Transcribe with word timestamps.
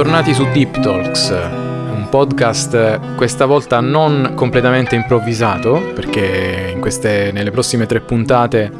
bentornati 0.00 0.32
su 0.32 0.50
Deep 0.50 0.80
Talks, 0.80 1.28
un 1.28 2.06
podcast 2.08 3.16
questa 3.16 3.44
volta 3.44 3.80
non 3.80 4.32
completamente 4.34 4.94
improvvisato, 4.94 5.92
perché 5.94 6.74
queste, 6.80 7.30
nelle 7.32 7.50
prossime 7.50 7.84
tre 7.84 8.00
puntate 8.00 8.72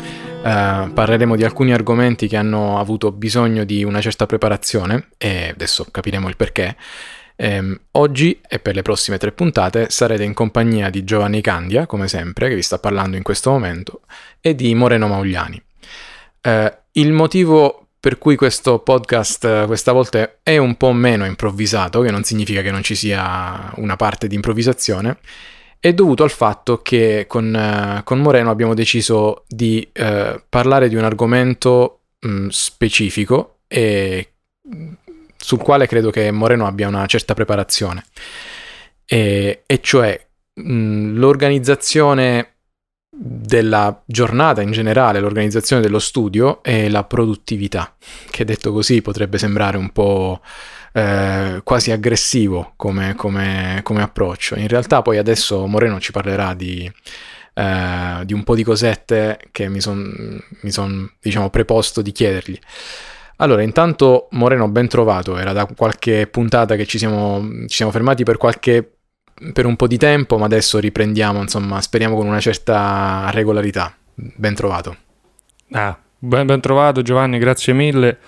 eh, 0.42 0.90
parleremo 0.94 1.36
di 1.36 1.44
alcuni 1.44 1.74
argomenti 1.74 2.26
che 2.26 2.38
hanno 2.38 2.78
avuto 2.78 3.12
bisogno 3.12 3.64
di 3.64 3.84
una 3.84 4.00
certa 4.00 4.24
preparazione 4.24 5.08
e 5.18 5.50
adesso 5.50 5.86
capiremo 5.90 6.26
il 6.26 6.36
perché. 6.36 6.74
Eh, 7.36 7.80
oggi 7.90 8.40
e 8.48 8.58
per 8.58 8.74
le 8.74 8.80
prossime 8.80 9.18
tre 9.18 9.32
puntate 9.32 9.90
sarete 9.90 10.24
in 10.24 10.32
compagnia 10.32 10.88
di 10.88 11.04
Giovanni 11.04 11.42
Candia, 11.42 11.84
come 11.84 12.08
sempre, 12.08 12.48
che 12.48 12.54
vi 12.54 12.62
sta 12.62 12.78
parlando 12.78 13.18
in 13.18 13.22
questo 13.22 13.50
momento, 13.50 14.00
e 14.40 14.54
di 14.54 14.74
Moreno 14.74 15.06
Maugliani. 15.06 15.62
Eh, 16.40 16.78
il 16.92 17.12
motivo 17.12 17.88
per 18.00 18.16
cui 18.16 18.34
questo 18.34 18.78
podcast 18.78 19.44
eh, 19.44 19.64
questa 19.66 19.92
volta 19.92 20.38
è 20.42 20.56
un 20.56 20.76
po' 20.76 20.92
meno 20.92 21.26
improvvisato, 21.26 22.00
che 22.00 22.10
non 22.10 22.24
significa 22.24 22.62
che 22.62 22.70
non 22.70 22.82
ci 22.82 22.94
sia 22.94 23.70
una 23.76 23.96
parte 23.96 24.26
di 24.26 24.34
improvvisazione, 24.34 25.18
è 25.78 25.92
dovuto 25.92 26.22
al 26.22 26.30
fatto 26.30 26.78
che 26.78 27.26
con, 27.28 27.54
uh, 27.54 28.02
con 28.02 28.20
Moreno 28.20 28.50
abbiamo 28.50 28.74
deciso 28.74 29.44
di 29.46 29.86
uh, 29.98 30.40
parlare 30.48 30.88
di 30.88 30.94
un 30.94 31.04
argomento 31.04 32.00
mh, 32.20 32.48
specifico 32.48 33.60
e 33.66 34.32
sul 35.36 35.58
quale 35.58 35.86
credo 35.86 36.10
che 36.10 36.30
Moreno 36.30 36.66
abbia 36.66 36.88
una 36.88 37.06
certa 37.06 37.34
preparazione, 37.34 38.04
e, 39.04 39.62
e 39.66 39.80
cioè 39.80 40.18
mh, 40.54 41.18
l'organizzazione 41.18 42.54
della 43.40 44.02
giornata 44.04 44.60
in 44.60 44.70
generale, 44.70 45.18
l'organizzazione 45.20 45.80
dello 45.80 45.98
studio 45.98 46.62
e 46.62 46.90
la 46.90 47.04
produttività, 47.04 47.94
che 48.30 48.44
detto 48.44 48.72
così 48.72 49.00
potrebbe 49.00 49.38
sembrare 49.38 49.78
un 49.78 49.90
po' 49.90 50.40
eh, 50.92 51.60
quasi 51.64 51.90
aggressivo 51.90 52.74
come, 52.76 53.14
come, 53.14 53.80
come, 53.82 54.02
approccio. 54.02 54.56
In 54.56 54.68
realtà 54.68 55.00
poi 55.00 55.16
adesso 55.16 55.66
Moreno 55.66 55.98
ci 56.00 56.12
parlerà 56.12 56.52
di, 56.52 56.90
eh, 57.54 58.22
di 58.24 58.34
un 58.34 58.44
po' 58.44 58.54
di 58.54 58.62
cosette 58.62 59.38
che 59.50 59.68
mi 59.68 59.80
sono 59.80 60.02
son, 60.68 61.10
diciamo, 61.20 61.48
preposto 61.48 62.02
di 62.02 62.12
chiedergli. 62.12 62.58
Allora, 63.36 63.62
intanto 63.62 64.28
Moreno 64.32 64.68
ben 64.68 64.86
trovato, 64.86 65.38
era 65.38 65.54
da 65.54 65.66
qualche 65.74 66.26
puntata 66.26 66.76
che 66.76 66.84
ci 66.84 66.98
siamo, 66.98 67.42
ci 67.68 67.76
siamo 67.76 67.90
fermati 67.90 68.22
per 68.22 68.36
qualche 68.36 68.99
per 69.52 69.66
un 69.66 69.76
po' 69.76 69.86
di 69.86 69.96
tempo, 69.96 70.38
ma 70.38 70.44
adesso 70.44 70.78
riprendiamo, 70.78 71.40
insomma, 71.40 71.80
speriamo 71.80 72.16
con 72.16 72.26
una 72.26 72.40
certa 72.40 73.28
regolarità. 73.30 73.94
Ben 74.14 74.54
trovato. 74.54 74.96
Ah, 75.72 75.98
ben, 76.18 76.46
ben 76.46 76.60
trovato 76.60 77.02
Giovanni, 77.02 77.38
grazie 77.38 77.72
mille. 77.72 78.18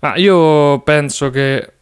Ah, 0.00 0.16
io 0.16 0.80
penso 0.80 1.30
che 1.30 1.72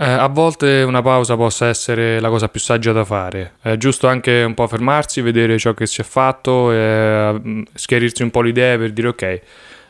eh, 0.00 0.04
a 0.04 0.28
volte 0.28 0.82
una 0.82 1.02
pausa 1.02 1.36
possa 1.36 1.66
essere 1.66 2.20
la 2.20 2.28
cosa 2.28 2.48
più 2.48 2.60
saggia 2.60 2.92
da 2.92 3.04
fare. 3.04 3.54
È 3.60 3.76
giusto 3.76 4.06
anche 4.06 4.44
un 4.44 4.54
po' 4.54 4.68
fermarsi, 4.68 5.20
vedere 5.20 5.58
ciò 5.58 5.74
che 5.74 5.86
si 5.86 6.00
è 6.00 6.04
fatto, 6.04 6.70
e, 6.70 7.28
uh, 7.30 7.62
schiarirsi 7.74 8.22
un 8.22 8.30
po' 8.30 8.42
le 8.42 8.48
idee 8.50 8.78
per 8.78 8.92
dire 8.92 9.08
ok, 9.08 9.40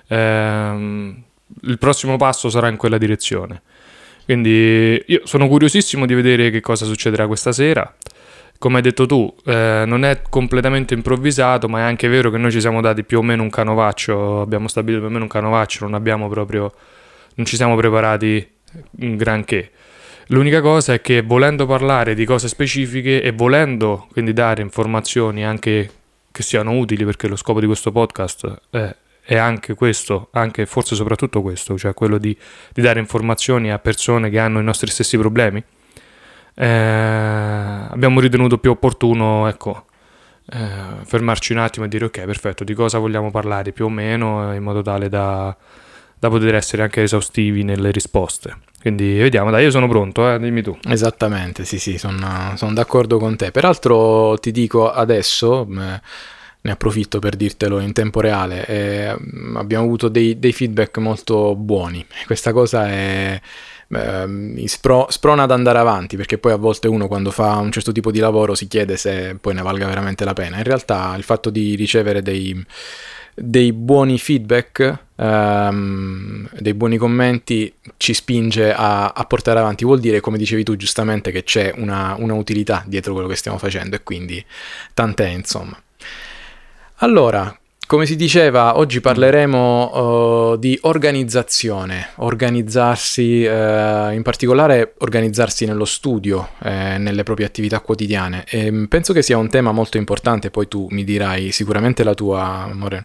ehm, 0.09 1.23
il 1.63 1.79
prossimo 1.79 2.17
passo 2.17 2.49
sarà 2.49 2.69
in 2.69 2.77
quella 2.77 2.97
direzione. 2.97 3.61
Quindi 4.29 5.03
io 5.07 5.23
sono 5.25 5.49
curiosissimo 5.49 6.05
di 6.05 6.13
vedere 6.13 6.51
che 6.51 6.61
cosa 6.61 6.85
succederà 6.85 7.27
questa 7.27 7.51
sera 7.51 7.95
come 8.59 8.77
hai 8.77 8.83
detto 8.83 9.07
tu, 9.07 9.33
eh, 9.45 9.85
non 9.87 10.05
è 10.05 10.21
completamente 10.29 10.93
improvvisato, 10.93 11.69
ma 11.69 11.79
è 11.79 11.83
anche 11.83 12.09
vero 12.09 12.29
che 12.31 12.39
noi 12.39 12.51
ci 12.51 12.61
siamo 12.61 12.81
dati 12.81 13.05
più 13.05 13.19
o 13.19 13.23
meno 13.23 13.43
un 13.43 13.51
canovaccio, 13.51 14.41
abbiamo 14.41 14.67
stabilito 14.67 15.01
più 15.03 15.09
o 15.09 15.13
meno 15.13 15.25
un 15.25 15.31
canovaccio, 15.31 15.85
non 15.85 15.95
abbiamo 15.95 16.29
proprio, 16.29 16.75
non 17.35 17.47
ci 17.47 17.55
siamo 17.57 17.77
preparati 17.77 18.47
un 19.01 19.17
granché. 19.17 19.71
L'unica 20.27 20.61
cosa 20.61 20.93
è 20.93 21.01
che 21.01 21.23
volendo 21.23 21.67
parlare 21.67 22.15
di 22.15 22.25
cose 22.25 22.49
specifiche 22.49 23.23
e 23.23 23.31
volendo 23.31 24.09
quindi 24.11 24.33
dare 24.33 24.61
informazioni 24.61 25.45
anche 25.45 25.91
che 26.31 26.43
siano 26.43 26.73
utili, 26.73 27.05
perché 27.05 27.29
lo 27.29 27.37
scopo 27.37 27.61
di 27.61 27.67
questo 27.67 27.93
podcast 27.93 28.61
è, 28.71 28.95
è 29.29 29.37
anche 29.37 29.75
questo, 29.75 30.29
anche 30.33 30.65
forse 30.65 30.95
soprattutto 30.95 31.43
questo, 31.43 31.77
cioè 31.77 31.93
quello 31.93 32.17
di, 32.17 32.35
di 32.73 32.81
dare 32.81 32.99
informazioni 32.99 33.71
a 33.71 33.79
persone 33.79 34.31
che 34.31 34.39
hanno 34.39 34.59
i 34.59 34.65
nostri 34.65 34.91
stessi 34.91 35.19
problemi 35.19 35.63
eh, 36.61 36.67
abbiamo 36.67 38.19
ritenuto 38.19 38.59
più 38.59 38.71
opportuno, 38.71 39.47
ecco, 39.47 39.85
eh, 40.51 41.05
fermarci 41.05 41.53
un 41.53 41.59
attimo 41.59 41.85
e 41.85 41.89
dire 41.89 42.07
ok, 42.07 42.25
perfetto, 42.25 42.65
di 42.65 42.75
cosa 42.75 42.99
vogliamo 42.99 43.31
parlare 43.31 43.71
più 43.71 43.85
o 43.85 43.89
meno, 43.89 44.53
in 44.53 44.63
modo 44.65 44.83
tale 44.83 45.09
da, 45.09 45.57
da 46.19 46.29
poter 46.29 46.57
essere 46.57 46.83
anche 46.83 47.03
esaustivi 47.03 47.63
nelle 47.63 47.93
risposte. 47.93 48.57
Quindi 48.81 49.19
vediamo, 49.19 49.53
dai, 49.53 49.63
io 49.63 49.71
sono 49.71 49.87
pronto, 49.87 50.29
eh, 50.33 50.39
dimmi 50.41 50.63
tu. 50.63 50.77
Esattamente, 50.89 51.65
sì, 51.65 51.79
sì, 51.79 51.97
sono, 51.97 52.55
sono 52.57 52.73
d'accordo 52.73 53.19
con 53.19 53.37
te. 53.37 53.53
Peraltro 53.53 54.37
ti 54.39 54.51
dico 54.51 54.91
adesso, 54.91 55.65
ne 56.69 56.75
approfitto 56.75 57.19
per 57.19 57.35
dirtelo 57.35 57.81
in 57.81 57.93
tempo 57.93 58.21
reale, 58.21 58.67
eh, 58.67 59.17
abbiamo 59.55 59.85
avuto 59.85 60.09
dei, 60.09 60.39
dei 60.39 60.53
feedback 60.53 60.99
molto 60.99 61.57
buoni. 61.57 62.05
Questa 62.27 62.53
cosa 62.53 62.89
è 62.89 63.41
eh, 63.91 64.27
mi 64.27 64.69
spro- 64.69 65.07
sprona 65.09 65.45
ad 65.45 65.51
andare 65.51 65.79
avanti 65.79 66.17
perché 66.17 66.37
poi 66.37 66.53
a 66.53 66.57
volte 66.57 66.89
uno 66.89 67.09
quando 67.09 67.31
fa 67.31 67.57
un 67.57 67.73
certo 67.73 67.91
tipo 67.91 68.11
di 68.11 68.19
lavoro 68.19 68.55
si 68.55 68.69
chiede 68.69 68.99
se 68.99 69.37
poi 69.41 69.55
ne 69.55 69.63
valga 69.63 69.87
veramente 69.87 70.25
la 70.25 70.35
pena. 70.35 70.59
In 70.59 70.65
realtà 70.65 71.15
il 71.17 71.23
fatto 71.23 71.49
di 71.49 71.75
ricevere 71.75 72.21
dei, 72.21 72.65
dei 73.35 73.73
buoni 73.73 74.19
feedback, 74.19 74.99
um, 75.17 76.49
dei 76.59 76.75
buoni 76.75 76.99
commenti 76.99 77.73
ci 77.97 78.13
spinge 78.13 78.73
a, 78.75 79.09
a, 79.09 79.25
portare 79.25 79.59
avanti. 79.59 79.85
Vuol 79.85 80.01
dire, 80.01 80.21
come 80.21 80.37
dicevi 80.37 80.65
tu 80.65 80.77
giustamente, 80.77 81.31
che 81.31 81.45
c'è 81.45 81.73
una, 81.77 82.15
una 82.19 82.35
utilità 82.35 82.85
dietro 82.87 83.15
quello 83.15 83.29
che 83.29 83.37
stiamo 83.37 83.59
facendo 83.59 83.97
e 83.97 84.03
quindi 84.03 84.45
tant'è 84.93 85.29
insomma. 85.29 85.81
Allora, 87.01 87.57
come 87.87 88.07
si 88.07 88.17
diceva, 88.17 88.77
oggi 88.77 89.01
parleremo 89.01 90.51
uh, 90.51 90.57
di 90.57 90.77
organizzazione, 90.83 92.09
organizzarsi, 92.17 93.45
uh, 93.45 94.11
in 94.11 94.23
particolare 94.25 94.95
organizzarsi 94.99 95.65
nello 95.65 95.85
studio, 95.85 96.49
eh, 96.61 96.99
nelle 96.99 97.23
proprie 97.23 97.47
attività 97.47 97.79
quotidiane. 97.79 98.45
E 98.49 98.73
mm, 98.73 98.85
penso 98.87 99.13
che 99.13 99.23
sia 99.23 99.39
un 99.39 99.49
tema 99.49 99.71
molto 99.71 99.97
importante, 99.97 100.51
poi 100.51 100.67
tu 100.67 100.89
mi 100.91 101.05
dirai 101.05 101.53
sicuramente 101.53 102.03
la 102.03 102.15
tua, 102.15 102.69
Moreno, 102.73 103.05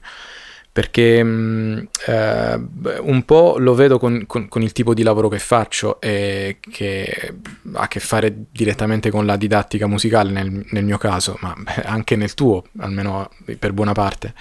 perché 0.74 1.22
um, 1.22 1.88
uh, 2.08 2.68
un 3.08 3.24
po' 3.26 3.58
lo 3.60 3.76
vedo 3.76 4.00
con, 4.00 4.24
con, 4.26 4.48
con, 4.48 4.64
il 4.64 4.72
tipo 4.72 4.96
di 4.96 5.04
lavoro 5.04 5.30
che 5.30 5.38
faccio 5.38 6.02
e 6.02 6.58
che 6.60 7.36
ha 7.74 7.82
a 7.82 7.88
che 7.88 8.00
fare 8.00 8.46
direttamente 8.50 9.12
con 9.12 9.28
la 9.28 9.38
didattica 9.38 9.86
musicale 9.86 10.32
nel, 10.32 10.66
nel 10.72 10.84
mio 10.84 10.98
caso, 10.98 11.38
ma 11.42 11.56
anche 11.86 12.16
nel 12.16 12.34
tuo, 12.34 12.64
almeno 12.80 13.30
per 13.60 13.72
buona 13.72 13.92
parte. 13.92 14.34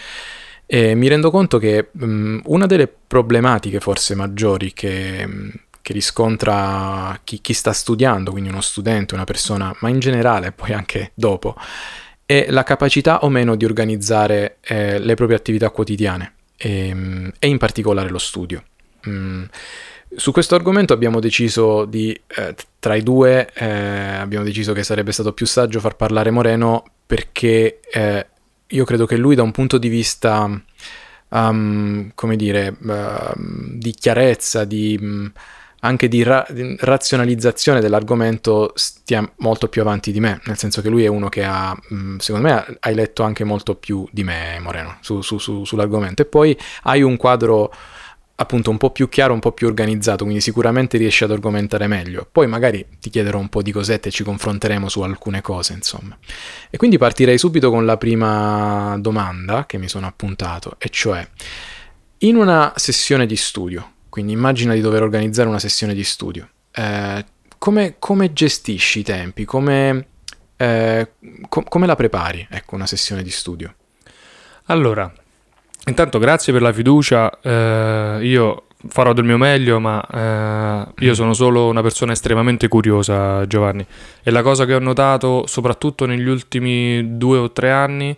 E 0.65 0.95
mi 0.95 1.07
rendo 1.07 1.31
conto 1.31 1.59
che 1.59 1.91
um, 2.01 2.41
una 2.47 2.65
delle 2.65 2.89
problematiche 2.89 3.79
forse 3.79 4.15
maggiori 4.15 4.73
che, 4.73 5.25
um, 5.27 5.53
che 5.83 5.93
riscontra 5.93 7.21
chi, 7.25 7.43
chi, 7.43 7.53
sta 7.53 7.75
studiando, 7.75 8.31
quindi 8.31 8.49
uno 8.49 8.63
studente, 8.63 9.13
una 9.13 9.25
persona, 9.25 9.77
ma 9.81 9.91
in 9.91 9.99
generale 9.99 10.53
poi 10.53 10.73
anche 10.73 11.11
dopo, 11.13 11.57
è 12.25 12.47
la 12.49 12.63
capacità 12.63 13.21
o 13.21 13.29
meno 13.29 13.57
di 13.57 13.65
organizzare 13.65 14.57
eh, 14.61 14.99
le 14.99 15.15
proprie 15.15 15.37
attività 15.37 15.71
quotidiane 15.71 16.35
e, 16.57 16.93
um, 16.93 17.33
e 17.39 17.49
in 17.49 17.59
particolare 17.59 18.09
lo 18.09 18.19
studio. 18.19 18.63
Mm, 19.09 19.45
su 20.15 20.31
questo 20.31 20.55
argomento 20.55 20.93
abbiamo 20.93 21.21
deciso 21.21 21.85
di, 21.85 22.19
eh, 22.37 22.55
tra 22.79 22.95
i 22.95 23.03
due, 23.03 23.51
eh, 23.55 23.67
abbiamo 23.67 24.45
deciso 24.45 24.73
che 24.73 24.83
sarebbe 24.83 25.13
stato 25.13 25.33
più 25.33 25.47
saggio 25.47 25.81
far 25.81 25.97
parlare 25.97 26.31
Moreno 26.31 26.85
perché 27.07 27.81
eh, 27.91 28.27
io 28.67 28.85
credo 28.85 29.07
che 29.07 29.17
lui 29.17 29.35
da 29.35 29.43
un 29.43 29.53
punto 29.53 29.79
di 29.79 29.89
vista, 29.89 30.49
um, 31.29 32.11
come 32.15 32.37
dire, 32.37 32.77
uh, 32.79 33.33
di 33.37 33.93
chiarezza, 33.93 34.65
di, 34.65 34.99
um, 35.01 35.33
anche 35.85 36.09
di, 36.09 36.23
ra- 36.23 36.47
di, 36.49 36.77
razionalizzazione 36.79 37.81
dell'argomento 37.81 38.73
stia 38.75 39.29
molto 39.39 39.69
più 39.69 39.81
avanti 39.81 40.13
di 40.13 40.21
me, 40.21 40.41
nel 40.45 40.57
senso 40.57 40.81
che 40.81 40.89
lui 40.89 41.05
è 41.05 41.09
uno 41.09 41.29
che 41.29 41.45
ha, 41.45 41.77
secondo 42.19 42.49
me, 42.49 42.77
hai 42.81 42.95
letto 42.95 43.23
anche 43.23 43.45
molto 43.45 43.75
più 43.75 44.07
di 44.11 44.23
me, 44.23 44.59
Moreno, 44.61 44.99
su, 45.01 45.23
su, 45.23 45.39
su, 45.39 45.65
sull'argomento. 45.65 46.23
E 46.23 46.25
poi 46.27 46.57
hai 46.83 47.03
un 47.03 47.17
quadro 47.17 47.73
appunto 48.37 48.71
un 48.71 48.79
po' 48.79 48.91
più 48.91 49.09
chiaro, 49.09 49.33
un 49.35 49.41
po' 49.41 49.53
più 49.53 49.67
organizzato, 49.67 50.25
quindi 50.25 50.41
sicuramente 50.41 50.99
riesci 50.99 51.25
ad 51.25 51.33
argomentare 51.33 51.87
meglio. 51.89 52.29
Poi 52.31 52.47
magari 52.47 52.87
ti 53.01 53.11
chiederò 53.11 53.39
un 53.39 53.49
po' 53.49 53.63
di 53.63 53.73
cosette 53.73 54.09
e 54.09 54.13
ci 54.13 54.23
confronteremo 54.23 54.89
su 54.89 55.01
alcune 55.01 55.41
cose, 55.41 55.73
insomma. 55.73 56.17
E 56.71 56.77
quindi 56.77 56.97
partirei 56.97 57.39
subito 57.39 57.71
con 57.71 57.85
la 57.85 57.97
prima 57.97 58.97
domanda 59.01 59.67
che 59.67 59.79
mi 59.79 59.89
sono 59.89 60.07
appuntato, 60.07 60.77
e 60.79 60.89
cioè 60.91 61.27
in 62.19 62.37
una 62.37 62.73
sessione 62.77 63.27
di 63.27 63.37
studio, 63.37 63.91
quindi 64.13 64.33
immagina 64.33 64.75
di 64.75 64.83
dover 64.83 65.03
organizzare 65.03 65.49
una 65.49 65.59
sessione 65.59 65.95
di 65.95 66.05
studio, 66.05 66.47
eh, 66.71 67.25
come, 67.57 67.95
come, 67.99 68.35
gestisci 68.35 68.99
i 68.99 69.03
tempi? 69.03 69.47
Come, 69.47 70.07
eh, 70.57 71.13
com- 71.49 71.65
come 71.65 71.87
la 71.87 71.97
prepari, 71.97 72.47
ecco, 72.51 72.75
una 72.75 72.85
sessione 72.85 73.23
di 73.23 73.31
studio? 73.31 73.75
Allora, 74.67 75.11
Intanto 75.87 76.21
grazie 76.21 76.53
per 76.53 76.63
la 76.63 76.73
fiducia, 76.73 77.41
eh, 77.41 78.19
io 78.23 78.67
farò 78.87 79.13
del 79.13 79.25
mio 79.25 79.37
meglio, 79.37 79.81
ma 79.81 80.01
eh, 80.07 81.05
io 81.05 81.15
sono 81.15 81.33
solo 81.33 81.67
una 81.67 81.83
persona 81.83 82.13
estremamente 82.13 82.69
curiosa, 82.69 83.45
Giovanni. 83.49 83.85
E 84.23 84.31
la 84.31 84.43
cosa 84.43 84.65
che 84.65 84.75
ho 84.75 84.79
notato, 84.79 85.45
soprattutto 85.47 86.07
negli 86.07 86.29
ultimi 86.29 87.17
due 87.17 87.39
o 87.39 87.51
tre 87.51 87.73
anni, 87.73 88.17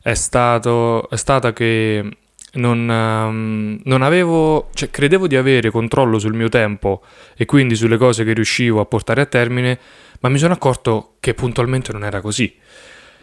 è, 0.00 0.14
stato, 0.14 1.10
è 1.10 1.16
stata 1.16 1.52
che 1.52 2.08
non, 2.54 2.88
um, 2.88 3.80
non, 3.84 4.02
avevo, 4.02 4.70
cioè, 4.74 4.90
credevo 4.90 5.26
di 5.26 5.36
avere 5.36 5.70
controllo 5.70 6.18
sul 6.18 6.34
mio 6.34 6.48
tempo 6.48 7.02
e 7.36 7.44
quindi 7.44 7.76
sulle 7.76 7.96
cose 7.96 8.24
che 8.24 8.32
riuscivo 8.32 8.80
a 8.80 8.86
portare 8.86 9.20
a 9.20 9.26
termine, 9.26 9.78
ma 10.20 10.28
mi 10.28 10.38
sono 10.38 10.52
accorto 10.52 11.14
che 11.20 11.34
puntualmente 11.34 11.92
non 11.92 12.04
era 12.04 12.20
così. 12.20 12.54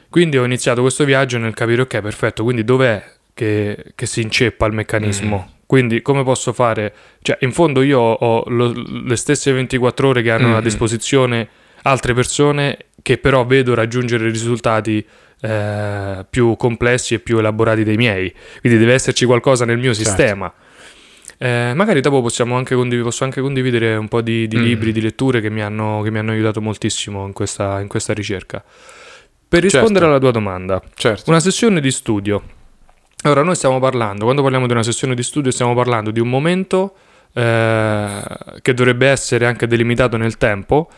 Quindi 0.10 0.38
ho 0.38 0.46
iniziato 0.46 0.82
questo 0.82 1.04
viaggio 1.04 1.38
nel 1.38 1.54
capire, 1.54 1.82
ok, 1.82 2.00
perfetto, 2.00 2.44
quindi 2.44 2.64
dov'è 2.64 3.04
che, 3.34 3.92
che 3.94 4.06
si 4.06 4.22
inceppa 4.22 4.66
il 4.66 4.74
meccanismo? 4.74 5.48
Mm. 5.48 5.56
Quindi 5.66 6.02
come 6.02 6.24
posso 6.24 6.54
fare? 6.54 6.94
Cioè, 7.22 7.38
in 7.42 7.52
fondo 7.52 7.82
io 7.82 8.00
ho 8.00 8.44
lo, 8.48 8.72
le 8.74 9.16
stesse 9.18 9.52
24 9.52 10.08
ore 10.08 10.22
che 10.22 10.32
hanno 10.32 10.50
mm. 10.50 10.56
a 10.56 10.62
disposizione 10.62 11.50
altre 11.84 12.14
persone 12.14 12.78
che 13.02 13.18
però 13.18 13.46
vedo 13.46 13.74
raggiungere 13.74 14.30
risultati 14.30 15.06
eh, 15.42 16.26
più 16.30 16.56
complessi 16.56 17.16
e 17.16 17.20
più 17.20 17.38
elaborati 17.38 17.84
dei 17.84 17.98
miei. 17.98 18.34
Quindi 18.62 18.80
deve 18.80 18.94
esserci 18.94 19.26
qualcosa 19.26 19.66
nel 19.66 19.78
mio 19.78 19.94
certo. 19.94 20.10
sistema. 20.10 20.54
Eh, 21.40 21.74
magari 21.76 22.02
dopo 22.02 22.22
possiamo 22.22 22.56
anche 22.56 22.74
condiv- 22.74 23.04
posso 23.04 23.24
anche 23.24 23.42
condividere 23.42 23.96
un 23.96 24.08
po' 24.08 24.22
di, 24.22 24.48
di 24.48 24.58
mm. 24.58 24.64
libri, 24.64 24.92
di 24.92 25.02
letture 25.02 25.40
che 25.40 25.50
mi, 25.50 25.62
hanno, 25.62 26.02
che 26.04 26.10
mi 26.10 26.18
hanno 26.18 26.32
aiutato 26.32 26.62
moltissimo 26.62 27.26
in 27.26 27.34
questa, 27.34 27.80
in 27.80 27.88
questa 27.88 28.14
ricerca. 28.14 28.64
Per 29.50 29.62
rispondere 29.62 30.06
certo. 30.06 30.10
alla 30.10 30.20
tua 30.20 30.32
domanda, 30.32 30.82
certo. 30.96 31.30
una 31.30 31.40
sessione 31.40 31.80
di 31.80 31.92
studio. 31.92 32.42
Ora, 33.24 33.44
noi 33.44 33.56
stiamo 33.56 33.80
parlando, 33.80 34.24
quando 34.24 34.42
parliamo 34.42 34.66
di 34.68 34.74
una 34.74 34.84
sessione 34.84 35.16
di 35.16 35.24
studio, 35.24 35.52
stiamo 35.52 35.74
parlando 35.74 36.12
di 36.12 36.20
un 36.20 36.30
momento 36.30 36.96
eh, 37.34 38.22
che 38.62 38.74
dovrebbe 38.74 39.08
essere 39.08 39.46
anche 39.46 39.68
delimitato 39.68 40.18
nel 40.18 40.38
tempo, 40.38 40.90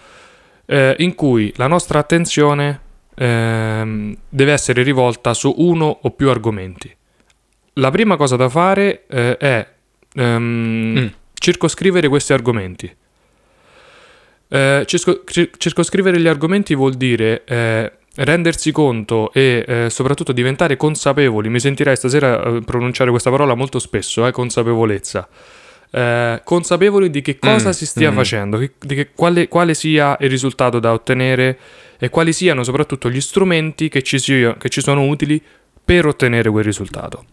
eh, 0.65 0.95
in 1.00 1.15
cui 1.15 1.53
la 1.57 1.68
nostra 1.68 2.00
attenzione 2.00 2.81
ehm, 3.19 4.16
deve 4.30 4.51
essere 4.54 4.81
rivolta 4.81 5.33
su 5.33 5.54
uno 5.57 6.00
o 6.01 6.12
più 6.12 6.30
argomenti. 6.30 6.95
La 7.74 7.92
prima 7.92 8.16
cosa 8.16 8.36
da 8.36 8.50
fare 8.50 9.06
eh, 9.07 9.38
è 9.38 9.68
ehm, 10.13 11.00
mm. 11.00 11.07
circoscrivere 11.33 12.07
questi 12.07 12.33
argomenti. 12.33 12.95
Eh, 14.51 14.83
circo, 14.86 15.24
circoscrivere 15.57 16.19
gli 16.19 16.27
argomenti 16.27 16.74
vuol 16.74 16.95
dire 16.95 17.44
eh, 17.45 17.92
rendersi 18.16 18.71
conto 18.71 19.31
e 19.31 19.63
eh, 19.68 19.89
soprattutto 19.89 20.31
diventare 20.31 20.77
consapevoli. 20.77 21.50
Mi 21.50 21.60
sentirai 21.60 21.95
stasera 21.95 22.42
eh, 22.42 22.62
pronunciare 22.62 23.12
questa 23.12 23.30
parola 23.30 23.54
molto 23.54 23.80
spesso, 23.80 24.25
eh, 24.25 24.31
consapevolezza. 24.31 25.27
Eh, 25.92 26.42
consapevoli 26.44 27.10
di 27.10 27.22
che 27.22 27.39
cosa 27.39 27.69
mm, 27.69 27.72
si 27.72 27.86
stia 27.86 28.12
mm. 28.12 28.15
facendo, 28.15 28.57
che, 28.57 28.74
di 28.80 28.95
che, 28.95 29.10
quale, 29.13 29.48
quale, 29.48 29.74
sia 29.74 30.18
il 30.19 30.30
risultato 30.30 30.80
da 30.80 30.94
ottenere 30.94 31.57
e 32.00 32.10
quali 32.10 32.31
siano 32.34 32.63
soprattutto 32.63 33.10
gli 33.10 33.19
strumenti 33.19 33.90
che 33.90 34.01
ci, 34.01 34.18
sia, 34.18 34.56
che 34.56 34.69
ci 34.69 34.81
sono 34.81 35.06
utili 35.06 35.42
per 35.84 36.06
ottenere 36.06 36.50
quel 36.50 36.63
risultato. 36.63 37.25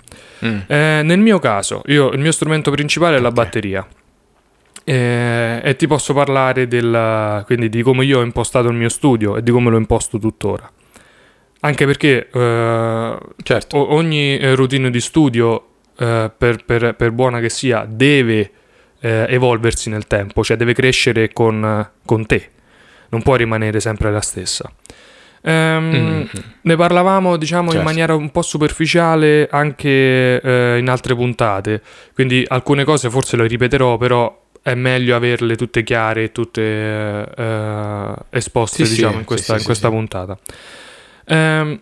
Mm. 0.45 0.59
Eh, 0.67 1.01
nel 1.05 1.19
mio 1.19 1.39
caso, 1.39 1.83
io, 1.87 2.11
il 2.11 2.19
mio 2.19 2.33
strumento 2.33 2.71
principale 2.71 3.17
è 3.17 3.21
la 3.21 3.31
batteria. 3.31 3.87
Eh, 4.83 5.61
e 5.63 5.77
ti 5.77 5.87
posso 5.87 6.15
parlare 6.15 6.69
del, 6.69 7.43
quindi 7.45 7.69
di 7.69 7.83
come 7.83 8.05
io 8.05 8.21
ho 8.21 8.23
impostato 8.23 8.69
il 8.69 8.77
mio 8.77 8.89
studio 8.89 9.37
e 9.37 9.43
di 9.43 9.51
come 9.51 9.71
lo 9.71 9.77
imposto 9.77 10.19
tuttora. 10.19 10.71
Anche 11.61 11.87
perché 11.87 12.29
eh, 12.33 13.19
certo. 13.43 13.93
ogni 13.95 14.55
routine 14.55 14.91
di 14.91 15.01
studio 15.01 15.67
eh, 15.99 16.31
per, 16.37 16.65
per, 16.65 16.95
per, 16.95 17.11
buona 17.11 17.41
che 17.41 17.49
sia, 17.49 17.87
deve 17.89 18.51
eh, 19.01 19.27
evolversi 19.29 19.91
nel 19.91 20.07
tempo, 20.07 20.45
cioè 20.45 20.57
deve 20.57 20.75
crescere 20.75 21.33
con, 21.33 21.91
con 22.05 22.27
te, 22.27 22.51
non 23.17 23.23
può 23.23 23.35
rimanere 23.35 23.81
sempre 23.81 24.11
la 24.11 24.21
stessa. 24.21 24.71
Um, 25.43 25.53
mm-hmm. 25.53 26.25
Ne 26.63 26.77
parlavamo, 26.77 27.37
diciamo, 27.37 27.71
certo. 27.71 27.79
in 27.79 27.85
maniera 27.85 28.15
un 28.15 28.31
po' 28.31 28.43
superficiale 28.43 29.49
anche 29.51 30.41
eh, 30.41 30.79
in 30.79 30.89
altre 30.89 31.15
puntate, 31.15 31.81
quindi 32.15 32.45
alcune 32.47 32.85
cose 32.85 33.11
forse 33.11 33.37
le 33.37 33.47
ripeterò, 33.47 33.97
però 33.97 34.45
è 34.61 34.75
meglio 34.75 35.15
averle 35.15 35.55
tutte 35.55 35.85
chiare, 35.85 36.33
tutte 36.33 36.63
eh, 37.37 38.15
esposte, 38.31 38.85
sì, 38.85 38.95
diciamo, 38.95 39.13
sì, 39.13 39.19
in 39.19 39.25
questa, 39.25 39.53
sì, 39.55 39.59
in 39.61 39.65
questa 39.65 39.89
puntata. 39.89 40.39
Um, 41.29 41.81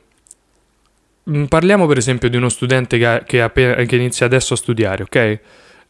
Mm, 1.31 1.45
parliamo 1.45 1.87
per 1.87 1.97
esempio 1.97 2.29
di 2.29 2.37
uno 2.37 2.51
studente 2.51 2.99
che, 2.99 3.23
che, 3.27 3.41
appena, 3.41 3.83
che 3.85 3.97
inizia 3.97 4.27
adesso 4.27 4.55
a 4.55 4.57
studiare, 4.57 5.03
ok? 5.05 5.41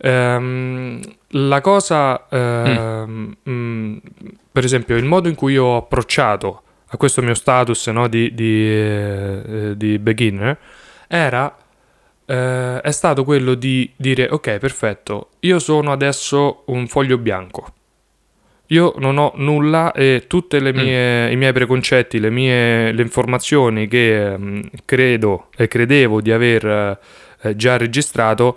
Um, 0.03 1.01
la 1.37 1.61
cosa, 1.61 2.27
um, 2.31 3.35
mm. 3.49 3.53
mh, 3.53 4.01
per 4.51 4.65
esempio, 4.65 4.97
il 4.97 5.05
modo 5.05 5.29
in 5.29 5.35
cui 5.35 5.53
io 5.53 5.65
ho 5.65 5.77
approcciato 5.77 6.63
a 6.87 6.97
questo 6.97 7.23
mio 7.23 7.35
status 7.35 7.87
no, 7.89 8.09
di, 8.09 8.35
di, 8.35 8.69
eh, 8.69 9.73
di, 9.77 9.99
beginner 9.99 10.57
era, 11.09 11.57
eh, 12.25 12.81
è 12.81 12.91
stato 12.91 13.25
quello 13.25 13.55
di 13.55 13.93
dire, 13.97 14.29
ok, 14.31 14.59
perfetto, 14.59 15.31
io 15.41 15.59
sono 15.59 15.93
adesso 15.93 16.63
un 16.67 16.87
foglio 16.87 17.19
bianco 17.19 17.73
io 18.69 18.95
non 18.97 19.19
ho 19.19 19.33
nulla 19.37 19.93
e 19.93 20.25
tutti 20.27 20.59
mm. 20.61 20.67
i 20.67 21.37
miei 21.37 21.53
preconcetti, 21.53 22.19
le 22.19 22.31
mie 22.31 22.93
le 22.93 23.03
informazioni 23.03 23.89
che 23.89 24.37
mh, 24.37 24.45
mm, 24.45 24.61
credo 24.85 25.49
e 25.57 25.69
credevo 25.69 26.21
di 26.21 26.33
aver 26.33 26.99
eh, 27.43 27.57
già 27.57 27.77
registrato 27.77 28.57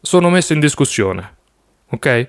sono 0.00 0.30
messe 0.30 0.52
in 0.52 0.60
discussione. 0.60 1.33
Ok? 1.94 2.28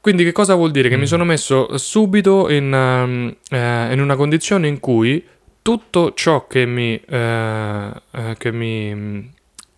Quindi 0.00 0.22
che 0.22 0.32
cosa 0.32 0.54
vuol 0.54 0.70
dire? 0.70 0.90
Che 0.90 0.96
mm. 0.96 1.00
mi 1.00 1.06
sono 1.06 1.24
messo 1.24 1.78
subito 1.78 2.50
in, 2.50 2.70
um, 2.72 3.34
eh, 3.48 3.92
in, 3.92 4.00
una 4.00 4.16
condizione 4.16 4.68
in 4.68 4.78
cui 4.78 5.24
tutto 5.62 6.12
ciò 6.12 6.46
che 6.46 6.66
mi, 6.66 7.00
eh, 7.08 7.90
eh 8.10 8.34
che 8.36 8.52
mi 8.52 8.94
mm, 8.94 9.18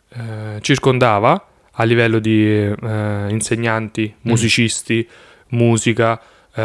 eh, 0.08 0.58
circondava 0.62 1.46
a 1.70 1.84
livello 1.84 2.19
di 2.19 2.44
eh, 2.44 3.26
insegnanti, 3.28 4.12
musicisti, 4.23 5.06
mm 5.08 5.34
musica, 5.49 6.20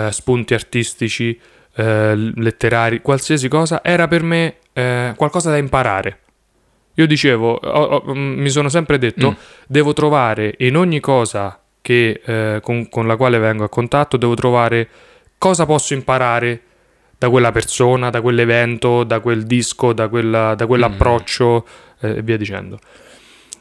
spunti 0.10 0.56
artistici, 0.56 1.40
letterari, 1.76 3.00
qualsiasi 3.02 3.48
cosa, 3.48 3.84
era 3.84 4.08
per 4.08 4.24
me 4.24 4.56
qualcosa 4.74 5.52
da 5.52 5.58
imparare. 5.58 6.22
Io 6.96 7.06
dicevo, 7.06 7.54
ho, 7.54 7.84
ho, 7.84 8.14
mm, 8.16 8.40
mi 8.40 8.50
sono 8.50 8.70
sempre 8.70 8.98
detto, 8.98 9.32
mm. 9.32 9.34
devo 9.68 9.94
trovare 9.94 10.56
in 10.60 10.76
ogni 10.76 11.00
cosa 11.00 11.61
che, 11.82 12.22
eh, 12.24 12.60
con, 12.62 12.90
con 12.90 13.08
la 13.08 13.16
quale 13.16 13.38
vengo 13.40 13.64
a 13.64 13.70
contatto, 13.70 14.18
devo 14.18 14.36
trovare 14.36 14.88
cosa 15.38 15.66
posso 15.66 15.94
imparare 15.94 16.62
da 17.18 17.30
quella 17.30 17.52
persona, 17.52 18.10
da 18.10 18.22
quell'evento, 18.22 19.04
da 19.04 19.20
quel 19.20 19.44
disco, 19.44 19.94
da, 19.94 20.08
quella, 20.08 20.56
da 20.56 20.66
quell'approccio 20.66 21.68
mm. 22.06 22.10
e 22.10 22.22
via 22.22 22.38
dicendo. 22.38 22.80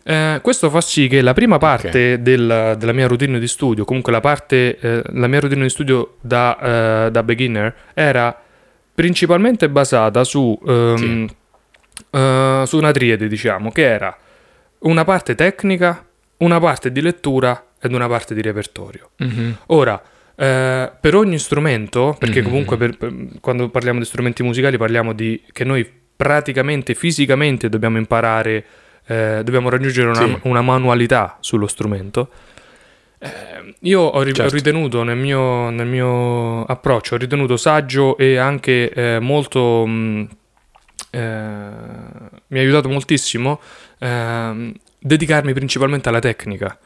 Eh, 0.03 0.41
questo 0.43 0.71
fa 0.71 0.81
sì 0.81 1.09
che 1.09 1.21
la 1.21 1.35
prima 1.35 1.59
parte 1.59 1.89
okay. 1.89 2.23
del, 2.23 2.75
della 2.79 2.93
mia 2.93 3.07
routine 3.07 3.39
di 3.39 3.47
studio, 3.47 3.85
comunque 3.85 4.13
la, 4.13 4.21
parte, 4.21 4.79
eh, 4.79 5.03
la 5.13 5.27
mia 5.27 5.41
routine 5.41 5.63
di 5.63 5.69
studio 5.69 6.17
da, 6.21 7.07
eh, 7.07 7.11
da, 7.11 7.23
beginner, 7.23 7.75
era 7.93 8.35
principalmente 8.95 9.69
basata 9.69 10.25
su, 10.25 10.59
um, 10.63 10.97
sì. 10.97 11.37
Eh, 12.11 12.63
su 12.67 12.77
una 12.77 12.93
triade, 12.93 13.29
diciamo, 13.29 13.71
che 13.71 13.83
era 13.83 14.17
una 14.81 15.05
parte 15.05 15.35
tecnica, 15.35 16.05
una 16.39 16.59
parte 16.59 16.91
di 16.91 17.03
lettura 17.03 17.63
ed 17.81 17.93
una 17.93 18.09
parte 18.09 18.35
di 18.35 18.43
repertorio. 18.43 19.11
Mm-hmm. 19.23 19.51
Ora, 19.67 20.03
eh, 20.37 20.93
per 21.01 21.15
ogni 21.15 21.39
strumento, 21.39 22.17
perché 22.19 22.41
mm-hmm. 22.41 22.49
comunque 22.49 22.77
per, 22.77 22.97
per, 22.97 23.15
quando 23.41 23.69
parliamo 23.69 23.99
di 23.99 24.05
strumenti 24.05 24.43
musicali 24.43 24.77
parliamo 24.77 25.13
di 25.13 25.43
che 25.53 25.65
noi 25.65 25.89
praticamente 26.17 26.95
fisicamente 26.95 27.69
dobbiamo 27.69 27.97
imparare 27.97 28.65
eh, 29.11 29.41
dobbiamo 29.43 29.69
raggiungere 29.69 30.09
una, 30.09 30.25
sì. 30.25 30.39
una, 30.43 30.63
manualità 30.63 31.37
sullo 31.41 31.67
strumento. 31.67 32.31
Eh, 33.19 33.75
io 33.81 34.01
ho, 34.01 34.23
ri- 34.23 34.33
certo. 34.33 34.55
ritenuto 34.55 35.03
nel 35.03 35.17
mio, 35.17 35.69
nel 35.71 35.89
mio, 35.89 36.65
approccio, 36.65 37.17
ho 37.17 37.19
ritenuto 37.19 37.57
saggio 37.57 38.17
e 38.17 38.37
anche 38.37 38.91
eh, 38.91 39.19
molto... 39.19 39.85
Mh, 39.85 39.91
mm, 39.91 40.25
eh, 41.13 41.19
mi 42.47 42.59
ha 42.59 42.63
aiutato 42.63 42.89
moltissimo 42.89 43.61
ehm, 43.99 44.73
dedicarmi 45.01 45.53
principalmente 45.53 46.09
alla 46.09 46.21
tecnica. 46.21 46.79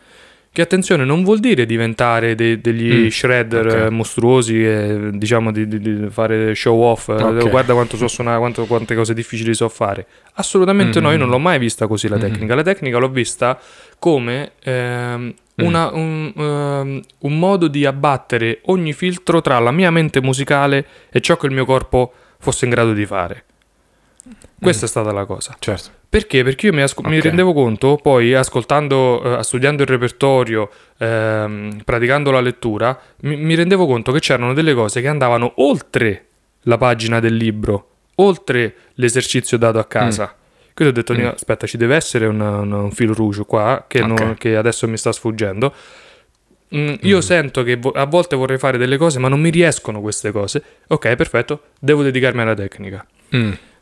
Che 0.54 0.62
attenzione, 0.62 1.04
non 1.04 1.24
vuol 1.24 1.40
dire 1.40 1.66
diventare 1.66 2.36
de- 2.36 2.60
degli 2.60 3.06
mm, 3.06 3.08
shredder 3.08 3.66
okay. 3.66 3.90
mostruosi 3.90 4.64
e 4.64 5.10
diciamo 5.14 5.50
di, 5.50 5.66
di, 5.66 5.80
di, 5.80 6.06
fare 6.10 6.54
show 6.54 6.80
off. 6.80 7.08
Okay. 7.08 7.50
Guarda 7.50 7.72
quanto 7.72 7.96
so 7.96 8.06
suonare, 8.06 8.38
quanto, 8.38 8.64
quante 8.66 8.94
cose 8.94 9.14
difficili 9.14 9.52
so 9.52 9.68
fare. 9.68 10.06
Assolutamente 10.34 11.00
mm-hmm. 11.00 11.06
no, 11.08 11.10
io 11.10 11.18
non 11.18 11.28
l'ho 11.28 11.40
mai 11.40 11.58
vista 11.58 11.88
così 11.88 12.06
la 12.06 12.18
mm-hmm. 12.18 12.32
tecnica. 12.32 12.54
La 12.54 12.62
tecnica 12.62 12.98
l'ho 12.98 13.08
vista 13.08 13.58
come 13.98 14.52
ehm, 14.62 15.34
mm. 15.60 15.66
una, 15.66 15.92
un, 15.92 16.32
um, 16.36 17.00
un 17.18 17.38
modo 17.40 17.66
di 17.66 17.84
abbattere 17.84 18.60
ogni 18.66 18.92
filtro 18.92 19.40
tra 19.40 19.58
la 19.58 19.72
mia 19.72 19.90
mente 19.90 20.22
musicale 20.22 20.86
e 21.10 21.20
ciò 21.20 21.36
che 21.36 21.46
il 21.46 21.52
mio 21.52 21.64
corpo 21.64 22.12
fosse 22.38 22.64
in 22.64 22.70
grado 22.70 22.92
di 22.92 23.06
fare. 23.06 23.44
Questa 24.64 24.82
mm. 24.82 24.86
è 24.86 24.90
stata 24.90 25.12
la 25.12 25.24
cosa. 25.26 25.54
Certo. 25.58 25.90
Perché? 26.08 26.42
Perché 26.42 26.66
io 26.66 26.72
mi, 26.72 26.82
asco- 26.82 27.00
okay. 27.00 27.12
mi 27.12 27.20
rendevo 27.20 27.52
conto, 27.52 27.96
poi 27.96 28.34
ascoltando, 28.34 29.38
eh, 29.38 29.42
studiando 29.42 29.82
il 29.82 29.88
repertorio, 29.88 30.70
ehm, 30.98 31.82
praticando 31.84 32.30
la 32.30 32.40
lettura, 32.40 32.98
mi, 33.20 33.36
mi 33.36 33.54
rendevo 33.54 33.86
conto 33.86 34.10
che 34.12 34.20
c'erano 34.20 34.54
delle 34.54 34.74
cose 34.74 35.00
che 35.00 35.08
andavano 35.08 35.52
oltre 35.56 36.26
la 36.62 36.78
pagina 36.78 37.20
del 37.20 37.36
libro, 37.36 37.90
oltre 38.16 38.74
l'esercizio 38.94 39.58
dato 39.58 39.78
a 39.78 39.84
casa. 39.84 40.34
Mm. 40.34 40.42
Quindi 40.74 40.98
ho 40.98 41.02
detto, 41.02 41.14
mm. 41.14 41.26
aspetta, 41.26 41.66
ci 41.66 41.76
deve 41.76 41.96
essere 41.96 42.26
un, 42.26 42.40
un, 42.40 42.72
un 42.72 42.90
fil 42.90 43.12
rouge 43.12 43.44
qua 43.44 43.84
che, 43.86 44.02
okay. 44.02 44.24
non, 44.24 44.34
che, 44.36 44.56
adesso 44.56 44.88
mi 44.88 44.96
sta 44.96 45.12
sfuggendo. 45.12 45.72
Mm, 46.74 46.94
io 47.02 47.18
mm. 47.18 47.20
sento 47.20 47.62
che 47.62 47.76
vo- 47.76 47.92
a 47.92 48.06
volte 48.06 48.34
vorrei 48.34 48.58
fare 48.58 48.78
delle 48.78 48.96
cose, 48.96 49.18
ma 49.18 49.28
non 49.28 49.40
mi 49.40 49.50
riescono 49.50 50.00
queste 50.00 50.32
cose. 50.32 50.62
Ok, 50.88 51.14
perfetto, 51.14 51.62
devo 51.78 52.02
dedicarmi 52.02 52.40
alla 52.40 52.54
tecnica. 52.54 53.06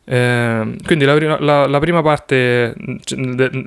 Eh, 0.05 0.75
quindi 0.85 1.05
la, 1.05 1.39
la, 1.39 1.65
la, 1.65 1.79
prima 1.79 2.01
parte, 2.01 2.75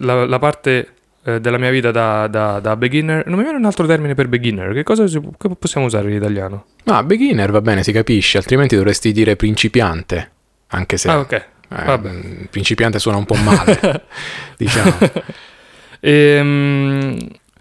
la, 0.01 0.27
la 0.27 0.39
parte 0.39 0.89
eh, 1.25 1.41
della 1.41 1.59
mia 1.59 1.71
vita 1.71 1.91
da, 1.91 2.27
da, 2.27 2.61
da, 2.61 2.77
beginner, 2.77 3.27
non 3.27 3.37
mi 3.37 3.43
viene 3.43 3.59
un 3.59 3.65
altro 3.65 3.87
termine 3.87 4.15
per 4.15 4.29
beginner, 4.29 4.73
che 4.73 4.83
cosa 4.83 5.07
si, 5.07 5.21
che 5.37 5.49
possiamo 5.59 5.87
usare 5.87 6.09
in 6.11 6.17
italiano? 6.17 6.67
Ah, 6.85 7.03
beginner 7.03 7.51
va 7.51 7.61
bene, 7.61 7.83
si 7.83 7.93
capisce, 7.93 8.39
altrimenti 8.39 8.77
dovresti 8.77 9.13
dire 9.13 9.37
principiante, 9.37 10.31
anche 10.69 10.97
se... 10.97 11.09
Ah, 11.09 11.19
ok. 11.19 11.45
Eh, 11.69 12.49
principiante 12.49 13.01
suona 13.01 13.19
un 13.19 13.25
po' 13.25 13.35
male, 13.35 14.05
diciamo. 14.57 14.97
Ehm, 15.99 17.19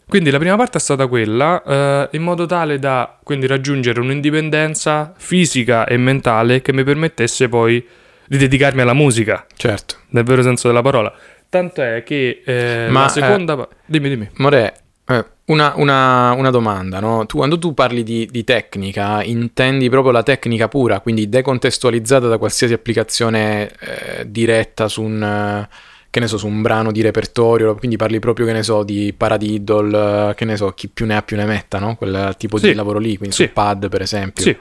quindi 0.08 0.30
la 0.30 0.38
prima 0.38 0.56
parte 0.56 0.78
è 0.78 0.82
stata 0.82 1.08
quella, 1.08 1.64
eh, 1.64 2.10
in 2.12 2.22
modo 2.22 2.46
tale 2.46 2.78
da 2.78 3.18
quindi 3.24 3.48
raggiungere 3.48 4.00
un'indipendenza 4.00 5.14
fisica 5.18 5.86
e 5.88 5.98
mentale 5.98 6.62
che 6.62 6.72
mi 6.72 6.84
permettesse 6.84 7.50
poi 7.50 7.84
di 8.28 8.38
dedicarmi 8.38 8.82
alla 8.82 8.94
musica. 8.94 9.46
Certo. 9.56 9.96
Nel 10.10 10.24
vero 10.24 10.42
senso 10.42 10.68
della 10.68 10.82
parola. 10.82 11.14
Tanto 11.50 11.82
è 11.82 12.04
che 12.04 12.42
eh, 12.46 12.88
Ma, 12.90 13.02
la 13.02 13.08
seconda... 13.08 13.54
Eh, 13.62 13.68
dimmi, 13.86 14.10
dimmi. 14.10 14.30
More, 14.38 14.74
eh, 15.08 15.26
una, 15.46 15.74
una, 15.76 16.32
una, 16.34 16.50
domanda, 16.50 17.00
no? 17.00 17.26
Tu, 17.26 17.38
quando 17.38 17.60
tu 17.60 17.74
parli 17.74 18.04
di, 18.04 18.28
di, 18.30 18.44
tecnica, 18.44 19.24
intendi 19.24 19.90
proprio 19.90 20.12
la 20.12 20.24
tecnica 20.24 20.68
pura, 20.68 21.00
quindi 21.00 21.30
decontestualizzata 21.30 22.28
da 22.28 22.38
qualsiasi 22.38 22.74
applicazione 22.74 23.70
eh, 23.80 24.30
diretta 24.30 24.88
su 24.88 25.04
un, 25.04 25.68
che 26.10 26.20
ne 26.20 26.28
so, 26.28 26.38
su 26.38 26.48
un 26.48 26.62
brano 26.62 26.92
di 26.92 27.02
repertorio, 27.02 27.76
quindi 27.76 27.96
parli 27.96 28.20
proprio, 28.20 28.48
che 28.48 28.54
ne 28.54 28.64
so, 28.64 28.84
di 28.84 29.14
paradiddle, 29.16 30.34
che 30.36 30.46
ne 30.46 30.58
so, 30.58 30.72
chi 30.72 30.90
più 30.90 31.06
ne 31.06 31.16
ha 31.16 31.22
più 31.22 31.38
ne 31.38 31.46
metta, 31.46 31.78
no? 31.78 31.96
Quel 31.96 32.34
tipo 32.38 32.58
sì. 32.58 32.70
di 32.70 32.74
lavoro 32.74 32.98
lì, 32.98 33.16
quindi 33.16 33.36
sì. 33.36 33.46
su 33.46 33.54
pad 33.54 33.88
per 33.88 34.02
esempio. 34.02 34.44
Sì. 34.44 34.58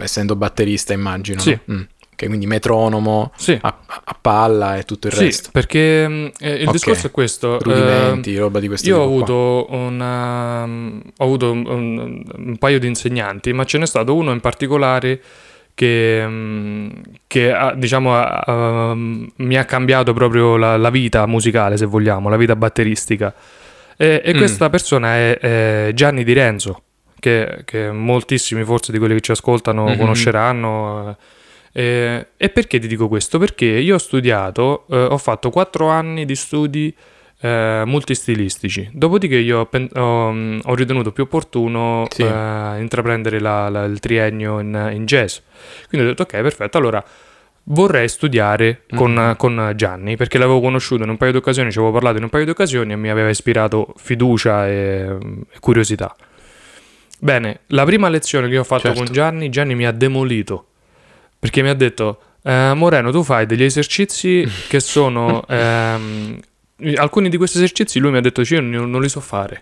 Essendo 0.00 0.34
batterista 0.34 0.92
immagino. 0.92 1.40
Sì. 1.40 1.58
No? 1.66 1.74
Mm 1.74 1.82
che 2.22 2.28
quindi 2.28 2.46
metronomo 2.46 3.32
sì. 3.36 3.58
a, 3.60 3.76
a, 3.86 4.16
palla 4.20 4.76
e 4.76 4.84
tutto 4.84 5.08
il 5.08 5.12
sì, 5.12 5.24
resto. 5.24 5.48
perché 5.50 6.08
mm, 6.08 6.26
eh, 6.38 6.52
il 6.54 6.60
okay. 6.62 6.72
discorso 6.72 7.08
è 7.08 7.10
questo. 7.10 7.58
Rudimenti, 7.58 8.32
eh, 8.32 8.38
roba 8.38 8.60
di 8.60 8.68
questo 8.68 8.88
io 8.88 8.98
ho 8.98 9.02
avuto, 9.02 9.66
una, 9.70 10.62
ho 10.62 11.24
avuto 11.24 11.50
un, 11.50 11.66
un, 11.66 12.22
un, 12.36 12.56
paio 12.58 12.78
di 12.78 12.86
insegnanti, 12.86 13.52
ma 13.52 13.64
ce 13.64 13.78
n'è 13.78 13.86
stato 13.86 14.14
uno 14.14 14.30
in 14.30 14.38
particolare 14.38 15.20
che, 15.74 16.24
mm, 16.24 16.90
che 17.26 17.52
ha, 17.52 17.74
diciamo, 17.74 18.14
ha, 18.14 18.94
mi 18.94 19.56
ha 19.56 19.64
cambiato 19.64 20.12
proprio 20.12 20.56
la, 20.56 20.76
la, 20.76 20.90
vita 20.90 21.26
musicale, 21.26 21.76
se 21.76 21.86
vogliamo, 21.86 22.28
la 22.28 22.36
vita 22.36 22.54
batteristica. 22.54 23.34
E, 23.96 24.22
e 24.24 24.32
mm. 24.32 24.36
questa 24.36 24.70
persona 24.70 25.16
è, 25.16 25.38
è, 25.38 25.90
Gianni 25.92 26.22
Di 26.22 26.32
Renzo, 26.34 26.82
che, 27.18 27.62
che, 27.64 27.90
moltissimi 27.90 28.62
forse 28.62 28.92
di 28.92 28.98
quelli 28.98 29.14
che 29.14 29.22
ci 29.22 29.32
ascoltano 29.32 29.86
mm-hmm. 29.86 29.98
conosceranno 29.98 31.16
eh, 31.72 32.26
e 32.36 32.48
perché 32.50 32.78
ti 32.78 32.86
dico 32.86 33.08
questo? 33.08 33.38
Perché 33.38 33.64
io 33.66 33.94
ho 33.94 33.98
studiato, 33.98 34.84
eh, 34.90 34.96
ho 34.96 35.18
fatto 35.18 35.50
quattro 35.50 35.88
anni 35.88 36.26
di 36.26 36.36
studi 36.36 36.94
eh, 37.40 37.82
multistilistici, 37.86 38.88
dopodiché 38.92 39.36
io 39.36 39.60
ho, 39.60 39.66
pen- 39.66 39.88
ho, 39.94 40.30
mm, 40.30 40.60
ho 40.64 40.74
ritenuto 40.74 41.12
più 41.12 41.24
opportuno 41.24 42.06
sì. 42.10 42.22
Eh, 42.22 42.80
intraprendere 42.80 43.40
la, 43.40 43.68
la, 43.70 43.84
il 43.84 43.98
triennio 44.00 44.60
in, 44.60 44.90
in, 44.92 45.06
jazz. 45.06 45.38
Quindi 45.88 46.06
ho 46.06 46.10
detto 46.10 46.22
ok, 46.22 46.40
perfetto, 46.42 46.76
allora 46.76 47.02
vorrei 47.64 48.08
studiare 48.08 48.82
mm. 48.92 48.96
con, 48.96 49.34
con, 49.38 49.72
Gianni 49.74 50.16
perché 50.16 50.36
l'avevo 50.36 50.60
conosciuto 50.60 51.04
in 51.04 51.08
un 51.08 51.16
paio 51.16 51.32
di 51.32 51.38
occasioni, 51.38 51.72
ci 51.72 51.78
avevo 51.78 51.92
parlato 51.92 52.18
in 52.18 52.24
un 52.24 52.30
paio 52.30 52.44
di 52.44 52.50
occasioni 52.50 52.92
e 52.92 52.96
mi 52.96 53.08
aveva 53.08 53.30
ispirato 53.30 53.94
fiducia 53.96 54.68
e, 54.68 55.16
e 55.50 55.58
curiosità. 55.58 56.14
Bene, 57.18 57.60
la 57.68 57.84
prima 57.84 58.08
lezione 58.08 58.48
che 58.48 58.58
ho 58.58 58.64
fatto 58.64 58.88
certo. 58.88 59.04
con 59.04 59.12
Gianni, 59.12 59.48
Gianni 59.48 59.74
mi 59.74 59.86
ha 59.86 59.92
demolito 59.92 60.66
perché 61.42 61.60
mi 61.60 61.70
ha 61.70 61.74
detto, 61.74 62.20
eh, 62.44 62.72
Moreno, 62.72 63.10
tu 63.10 63.24
fai 63.24 63.46
degli 63.46 63.64
esercizi 63.64 64.48
che 64.70 64.78
sono... 64.78 65.44
Ehm, 65.48 66.38
alcuni 66.94 67.28
di 67.28 67.36
questi 67.36 67.56
esercizi 67.56 67.98
lui 67.98 68.12
mi 68.12 68.18
ha 68.18 68.20
detto, 68.20 68.42
io 68.42 68.60
non, 68.60 68.88
non 68.88 69.00
li 69.00 69.08
so 69.08 69.18
fare, 69.18 69.60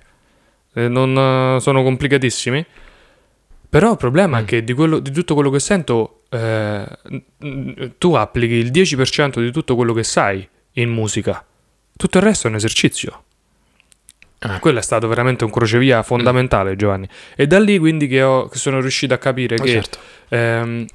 eh, 0.74 0.88
non, 0.88 1.58
sono 1.58 1.82
complicatissimi. 1.82 2.66
Però 3.70 3.92
il 3.92 3.96
problema 3.96 4.40
mm. 4.40 4.42
è 4.42 4.44
che 4.44 4.62
di, 4.62 4.74
quello, 4.74 4.98
di, 4.98 5.10
tutto 5.10 5.32
quello 5.32 5.48
che 5.48 5.58
sento, 5.58 6.24
eh, 6.28 6.86
tu 7.96 8.12
applichi 8.12 8.54
il 8.56 8.70
10% 8.70 9.40
di 9.40 9.50
tutto 9.50 9.74
quello 9.74 9.94
che 9.94 10.04
sai 10.04 10.46
in 10.72 10.90
musica. 10.90 11.42
Tutto 11.96 12.18
il 12.18 12.24
resto 12.24 12.46
è 12.46 12.50
un 12.50 12.56
esercizio. 12.56 13.24
Ah. 14.40 14.58
Quello 14.58 14.80
è 14.80 14.82
stato 14.82 15.08
veramente 15.08 15.44
un 15.44 15.50
crocevia 15.50 16.02
fondamentale, 16.02 16.72
mm. 16.72 16.76
Giovanni. 16.76 17.08
E 17.34 17.46
da 17.46 17.58
lì 17.58 17.78
quindi 17.78 18.06
che, 18.06 18.20
ho, 18.20 18.48
che 18.48 18.58
sono 18.58 18.82
riuscito 18.82 19.14
a 19.14 19.18
capire 19.18 19.56
oh, 19.56 19.62
che 19.62 19.70
certo. 19.70 19.98
ehm, 20.28 20.86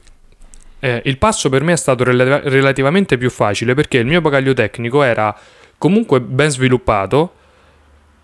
eh, 0.80 1.02
il 1.06 1.18
passo 1.18 1.50
per 1.50 1.64
me 1.64 1.74
è 1.74 1.78
stato 1.78 2.04
rel- 2.04 2.42
relativamente 2.44 3.18
più 3.18 3.30
facile 3.30 3.74
perché 3.74 3.98
il 3.98 4.06
mio 4.06 4.22
bagaglio 4.22 4.54
tecnico 4.54 5.02
era 5.04 5.36
comunque 5.78 6.22
ben 6.22 6.50
sviluppato 6.50 7.34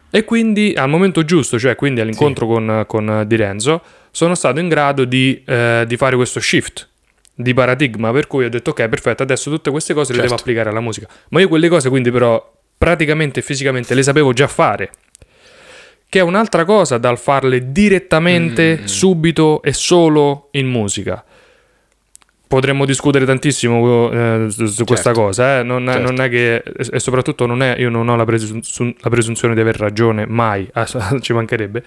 e 0.09 0.25
quindi 0.25 0.73
al 0.75 0.89
momento 0.89 1.23
giusto, 1.23 1.57
cioè 1.57 1.75
quindi 1.75 2.01
all'incontro 2.01 2.45
sì. 2.45 2.51
con, 2.51 2.83
con, 2.85 3.23
Di 3.25 3.35
Renzo, 3.37 3.81
sono 4.11 4.35
stato 4.35 4.59
in 4.59 4.67
grado 4.67 5.05
di, 5.05 5.41
eh, 5.45 5.85
di, 5.87 5.95
fare 5.95 6.17
questo 6.17 6.41
shift 6.41 6.89
di 7.33 7.53
paradigma 7.53 8.11
per 8.11 8.27
cui 8.27 8.45
ho 8.45 8.49
detto 8.49 8.71
ok 8.71 8.87
perfetto 8.89 9.23
adesso 9.23 9.49
tutte 9.49 9.71
queste 9.71 9.93
cose 9.93 10.13
certo. 10.13 10.21
le 10.21 10.27
devo 10.27 10.37
certo. 10.37 10.49
applicare 10.49 10.69
alla 10.69 10.85
musica 10.85 11.07
ma 11.29 11.39
io 11.39 11.47
quelle 11.47 11.69
cose 11.69 11.89
quindi 11.89 12.11
però 12.11 12.53
praticamente 12.77 13.39
e 13.39 13.43
fisicamente 13.43 13.95
le 13.95 14.03
sapevo 14.03 14.33
già 14.33 14.47
fare 14.47 14.91
che 16.07 16.19
è 16.19 16.21
un'altra 16.21 16.65
cosa 16.65 16.97
dal 16.97 17.17
farle 17.17 17.71
direttamente 17.71 18.79
mm. 18.81 18.85
subito 18.85 19.61
e 19.63 19.71
solo 19.71 20.49
in 20.51 20.67
musica 20.67 21.23
potremmo 22.51 22.83
discutere 22.83 23.23
tantissimo 23.23 24.11
eh, 24.11 24.47
su 24.49 24.65
certo. 24.65 24.83
questa 24.83 25.13
cosa, 25.13 25.59
eh? 25.59 25.63
non, 25.63 25.87
certo. 25.87 26.01
non, 26.01 26.19
è 26.19 26.27
che, 26.27 26.61
e 26.61 26.99
soprattutto 26.99 27.45
non 27.45 27.63
è, 27.63 27.77
io 27.79 27.89
non 27.89 28.09
ho 28.09 28.17
la, 28.17 28.25
presun- 28.25 28.93
la 28.99 29.09
presunzione 29.09 29.53
di 29.53 29.61
aver 29.61 29.77
ragione, 29.77 30.25
mai, 30.25 30.69
ci 31.21 31.31
mancherebbe, 31.31 31.81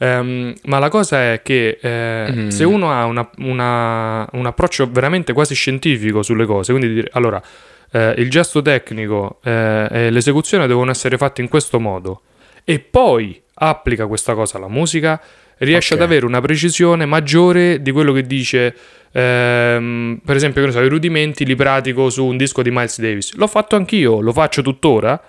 um, 0.00 0.52
ma 0.64 0.78
la 0.78 0.90
cosa 0.90 1.32
è 1.32 1.40
che 1.42 1.78
eh, 1.80 2.30
mm. 2.30 2.48
se 2.48 2.64
uno 2.64 2.92
ha 2.92 3.06
una, 3.06 3.30
una, 3.38 4.28
un 4.32 4.44
approccio 4.44 4.90
veramente 4.90 5.32
quasi 5.32 5.54
scientifico 5.54 6.22
sulle 6.22 6.44
cose, 6.44 6.72
quindi 6.72 6.92
dire, 6.92 7.08
allora, 7.12 7.42
eh, 7.90 8.12
il 8.18 8.28
gesto 8.28 8.60
tecnico 8.60 9.38
eh, 9.42 9.88
e 9.90 10.10
l'esecuzione 10.10 10.66
devono 10.66 10.90
essere 10.90 11.16
fatti 11.16 11.40
in 11.40 11.48
questo 11.48 11.80
modo, 11.80 12.20
e 12.62 12.78
poi 12.78 13.40
applica 13.54 14.06
questa 14.06 14.34
cosa 14.34 14.58
alla 14.58 14.68
musica, 14.68 15.18
riesce 15.60 15.94
okay. 15.94 16.04
ad 16.04 16.10
avere 16.10 16.26
una 16.26 16.40
precisione 16.40 17.06
maggiore 17.06 17.82
di 17.82 17.90
quello 17.90 18.12
che 18.12 18.22
dice 18.22 18.74
ehm, 19.12 20.20
per 20.24 20.36
esempio 20.36 20.70
so, 20.70 20.80
i 20.80 20.88
rudimenti 20.88 21.44
li 21.44 21.56
pratico 21.56 22.08
su 22.10 22.24
un 22.24 22.36
disco 22.36 22.62
di 22.62 22.70
Miles 22.70 23.00
Davis 23.00 23.34
l'ho 23.34 23.46
fatto 23.46 23.76
anch'io, 23.76 24.20
lo 24.20 24.32
faccio 24.32 24.62
tuttora 24.62 25.20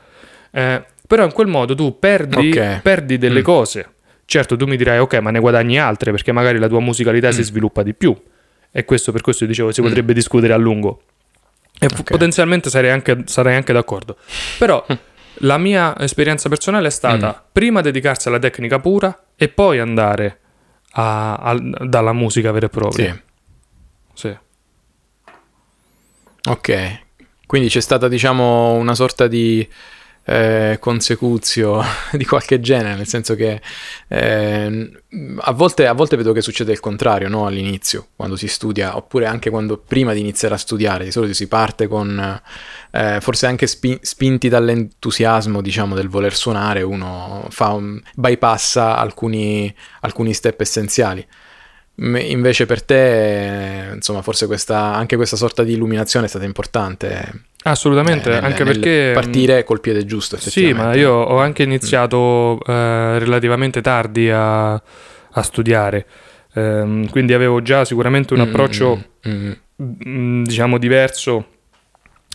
eh, 0.52 0.84
però 1.06 1.26
in 1.26 1.32
quel 1.32 1.48
modo 1.48 1.76
tu 1.76 2.00
perdi, 2.00 2.50
okay. 2.50 2.80
perdi 2.82 3.18
delle 3.18 3.42
mm. 3.42 3.44
cose 3.44 3.90
certo 4.26 4.56
tu 4.56 4.66
mi 4.66 4.78
dirai 4.78 5.00
ok 5.00 5.16
ma 5.16 5.32
ne 5.32 5.40
guadagni 5.40 5.78
altre 5.78 6.12
perché 6.12 6.32
magari 6.32 6.60
la 6.60 6.68
tua 6.68 6.80
musicalità 6.80 7.28
mm. 7.28 7.32
si 7.32 7.44
sviluppa 7.44 7.84
di 7.84 7.94
più 7.94 8.16
e 8.72 8.86
questo 8.86 9.12
per 9.12 9.22
questo 9.22 9.46
dicevo 9.46 9.72
si 9.72 9.82
mm. 9.82 9.86
potrebbe 9.86 10.14
discutere 10.14 10.54
a 10.54 10.58
lungo 10.58 11.02
e 11.78 11.88
okay. 11.88 12.04
potenzialmente 12.04 12.70
sarei 12.70 12.92
anche, 12.92 13.24
sarei 13.26 13.56
anche 13.56 13.74
d'accordo 13.74 14.16
però 14.58 14.86
la 15.44 15.58
mia 15.58 15.98
esperienza 16.00 16.48
personale 16.48 16.88
è 16.88 16.92
stata 16.92 17.28
mm. 17.28 17.48
prima 17.52 17.82
dedicarsi 17.82 18.30
alla 18.30 18.40
tecnica 18.40 18.80
pura 18.80 19.18
e 19.42 19.50
poi 19.50 19.80
andare 19.80 20.40
a, 20.92 21.34
a, 21.34 21.56
dalla 21.58 22.14
musica 22.14 22.52
vera 22.52 22.68
e 22.68 22.70
propria. 22.70 23.20
Sì. 24.14 24.28
Sì. 24.28 24.38
Ok, 26.44 27.00
quindi 27.48 27.68
c'è 27.68 27.80
stata 27.80 28.08
diciamo 28.08 28.74
una 28.74 28.94
sorta 28.94 29.26
di 29.26 29.68
eh, 30.24 30.78
consecuzio 30.80 31.82
di 32.14 32.26
qualche 32.26 32.60
genere, 32.60 32.96
nel 32.96 33.08
senso 33.08 33.36
che 33.36 33.62
eh, 34.08 34.92
a, 35.40 35.52
volte, 35.52 35.88
a, 35.88 35.94
volte, 35.94 36.16
vedo 36.16 36.32
che 36.32 36.42
succede 36.42 36.72
il 36.72 36.80
contrario, 36.80 37.28
no? 37.28 37.46
all'inizio, 37.46 38.10
quando 38.16 38.36
si 38.36 38.48
studia, 38.48 38.96
oppure 38.96 39.26
anche 39.26 39.50
quando 39.50 39.78
prima 39.78 40.14
di 40.14 40.20
iniziare 40.20 40.54
a 40.54 40.58
studiare, 40.58 41.06
di 41.06 41.12
solito 41.12 41.34
si 41.34 41.48
parte 41.48 41.88
con, 41.88 42.42
eh, 42.92 43.18
forse 43.20 43.48
anche 43.48 43.68
spin- 43.68 44.00
spinti 44.02 44.48
dall'entusiasmo, 44.48 45.62
diciamo, 45.62 45.96
del 45.96 46.10
voler 46.10 46.36
suonare, 46.36 46.82
uno 46.82 47.48
un, 47.60 48.02
bypassa 48.16 48.98
alcuni, 48.98 49.74
alcuni 50.02 50.34
step 50.34 50.60
essenziali. 50.62 51.26
invece 51.98 52.66
per 52.66 52.84
te, 52.84 53.92
insomma, 53.94 54.22
forse 54.22 54.48
questa, 54.48 54.96
anche 54.96 55.16
questa 55.16 55.36
sorta 55.36 55.64
di 55.64 55.74
illuminazione 55.74 56.26
è 56.26 56.30
stata 56.30 56.46
importante. 56.46 57.50
Assolutamente, 57.64 58.30
eh, 58.30 58.34
nel, 58.34 58.44
anche 58.44 58.64
nel 58.64 58.80
perché... 58.80 59.12
Partire 59.14 59.64
col 59.64 59.82
piede 59.82 60.06
giusto, 60.06 60.38
Sì, 60.38 60.74
ma 60.74 60.96
io 60.96 61.14
ho 61.14 61.38
anche 61.38 61.64
iniziato 61.64 62.56
mm. 62.56 62.72
eh, 62.72 63.20
relativamente 63.20 63.82
tardi 63.82 64.30
a, 64.30 64.74
a 64.74 65.42
studiare, 65.42 66.06
eh, 66.54 67.08
quindi 67.12 67.34
avevo 67.34 67.62
già 67.62 67.86
sicuramente 67.86 68.34
un 68.34 68.40
mm, 68.40 68.44
approccio, 68.44 69.04
mm, 69.28 69.52
mm. 70.08 70.44
diciamo, 70.44 70.78
diverso 70.78 71.48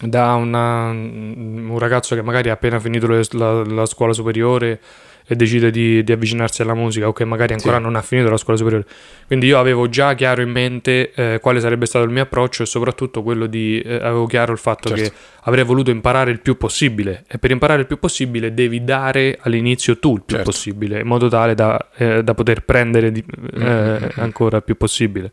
da 0.00 0.34
una, 0.34 0.90
un 0.90 1.76
ragazzo 1.78 2.14
che 2.14 2.22
magari 2.22 2.50
ha 2.50 2.52
appena 2.52 2.78
finito 2.78 3.06
la, 3.06 3.64
la 3.64 3.86
scuola 3.86 4.12
superiore 4.12 4.80
e 5.26 5.34
decide 5.34 5.70
di, 5.70 6.04
di, 6.04 6.12
avvicinarsi 6.12 6.62
alla 6.62 6.74
musica 6.74 7.08
o 7.08 7.12
che 7.12 7.24
magari 7.24 7.52
ancora 7.52 7.76
sì. 7.76 7.82
non 7.82 7.96
ha 7.96 8.02
finito 8.02 8.30
la 8.30 8.36
scuola 8.36 8.56
superiore. 8.56 8.86
Quindi 9.26 9.46
io 9.46 9.58
avevo 9.58 9.88
già 9.88 10.14
chiaro 10.14 10.40
in 10.40 10.50
mente 10.50 11.12
eh, 11.14 11.40
quale 11.40 11.60
sarebbe 11.60 11.86
stato 11.86 12.04
il 12.04 12.12
mio 12.12 12.22
approccio 12.22 12.62
e 12.62 12.66
soprattutto 12.66 13.22
quello 13.22 13.46
di... 13.46 13.80
Eh, 13.80 13.94
avevo 13.96 14.26
chiaro 14.26 14.52
il 14.52 14.58
fatto 14.58 14.88
certo. 14.88 15.02
che 15.02 15.12
avrei 15.42 15.64
voluto 15.64 15.90
imparare 15.90 16.30
il 16.30 16.40
più 16.40 16.56
possibile 16.56 17.24
e 17.26 17.38
per 17.38 17.50
imparare 17.50 17.80
il 17.80 17.86
più 17.86 17.98
possibile 17.98 18.54
devi 18.54 18.84
dare 18.84 19.38
all'inizio 19.40 19.98
tu 19.98 20.14
il 20.14 20.22
più 20.24 20.36
certo. 20.36 20.50
possibile 20.50 21.00
in 21.00 21.06
modo 21.06 21.28
tale 21.28 21.54
da, 21.54 21.88
eh, 21.96 22.22
da 22.22 22.34
poter 22.34 22.64
prendere 22.64 23.10
di, 23.10 23.24
mm-hmm. 23.58 24.08
ancora 24.16 24.58
il 24.58 24.62
più 24.62 24.76
possibile. 24.76 25.32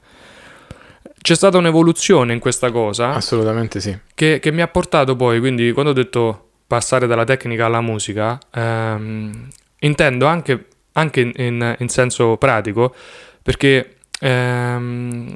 C'è 1.21 1.35
stata 1.35 1.57
un'evoluzione 1.57 2.33
in 2.33 2.39
questa 2.39 2.69
cosa. 2.71 3.13
Assolutamente 3.13 3.79
sì. 3.79 3.97
Che, 4.13 4.39
che 4.39 4.51
mi 4.51 4.61
ha 4.61 4.67
portato 4.67 5.15
poi, 5.15 5.39
quindi 5.39 5.71
quando 5.71 5.91
ho 5.91 5.93
detto 5.93 6.49
passare 6.67 7.07
dalla 7.07 7.23
tecnica 7.23 7.65
alla 7.65 7.79
musica, 7.81 8.37
ehm, 8.51 9.47
intendo 9.85 10.25
anche, 10.25 10.67
anche 10.93 11.31
in, 11.35 11.75
in, 11.77 11.89
senso 11.89 12.37
pratico, 12.37 12.93
perché... 13.41 13.95
Ehm, 14.19 15.35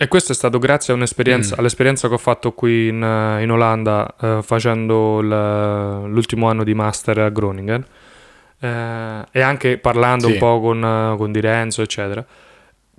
e 0.00 0.08
questo 0.08 0.32
è 0.32 0.34
stato 0.34 0.58
grazie 0.58 0.96
mm. 0.96 1.02
all'esperienza 1.58 2.08
che 2.08 2.14
ho 2.14 2.18
fatto 2.18 2.52
qui 2.52 2.88
in, 2.88 2.96
in 2.96 3.50
Olanda 3.50 4.14
eh, 4.18 4.38
facendo 4.40 5.20
l'ultimo 5.20 6.48
anno 6.48 6.64
di 6.64 6.72
master 6.72 7.18
a 7.18 7.28
Groningen 7.28 7.84
eh, 8.60 9.24
e 9.30 9.40
anche 9.42 9.76
parlando 9.76 10.28
sì. 10.28 10.32
un 10.32 10.38
po' 10.38 10.58
con, 10.58 11.14
con 11.18 11.32
Di 11.32 11.40
Renzo, 11.40 11.82
eccetera 11.82 12.24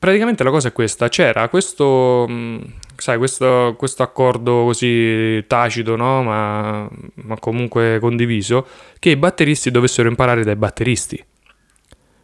praticamente 0.02 0.44
la 0.44 0.50
cosa 0.50 0.70
è 0.70 0.72
questa, 0.72 1.10
c'era 1.10 1.48
questo, 1.48 2.26
mm, 2.28 2.58
sai, 3.02 3.18
questo, 3.18 3.76
questo 3.78 4.04
accordo 4.04 4.64
così 4.66 5.44
tacito, 5.48 5.96
no? 5.96 6.22
ma, 6.22 6.88
ma, 7.16 7.40
comunque 7.40 7.98
condiviso, 8.00 8.68
che 9.00 9.10
i 9.10 9.16
batteristi 9.16 9.72
dovessero 9.72 10.08
imparare 10.08 10.44
dai 10.44 10.56
batteristi. 10.56 11.24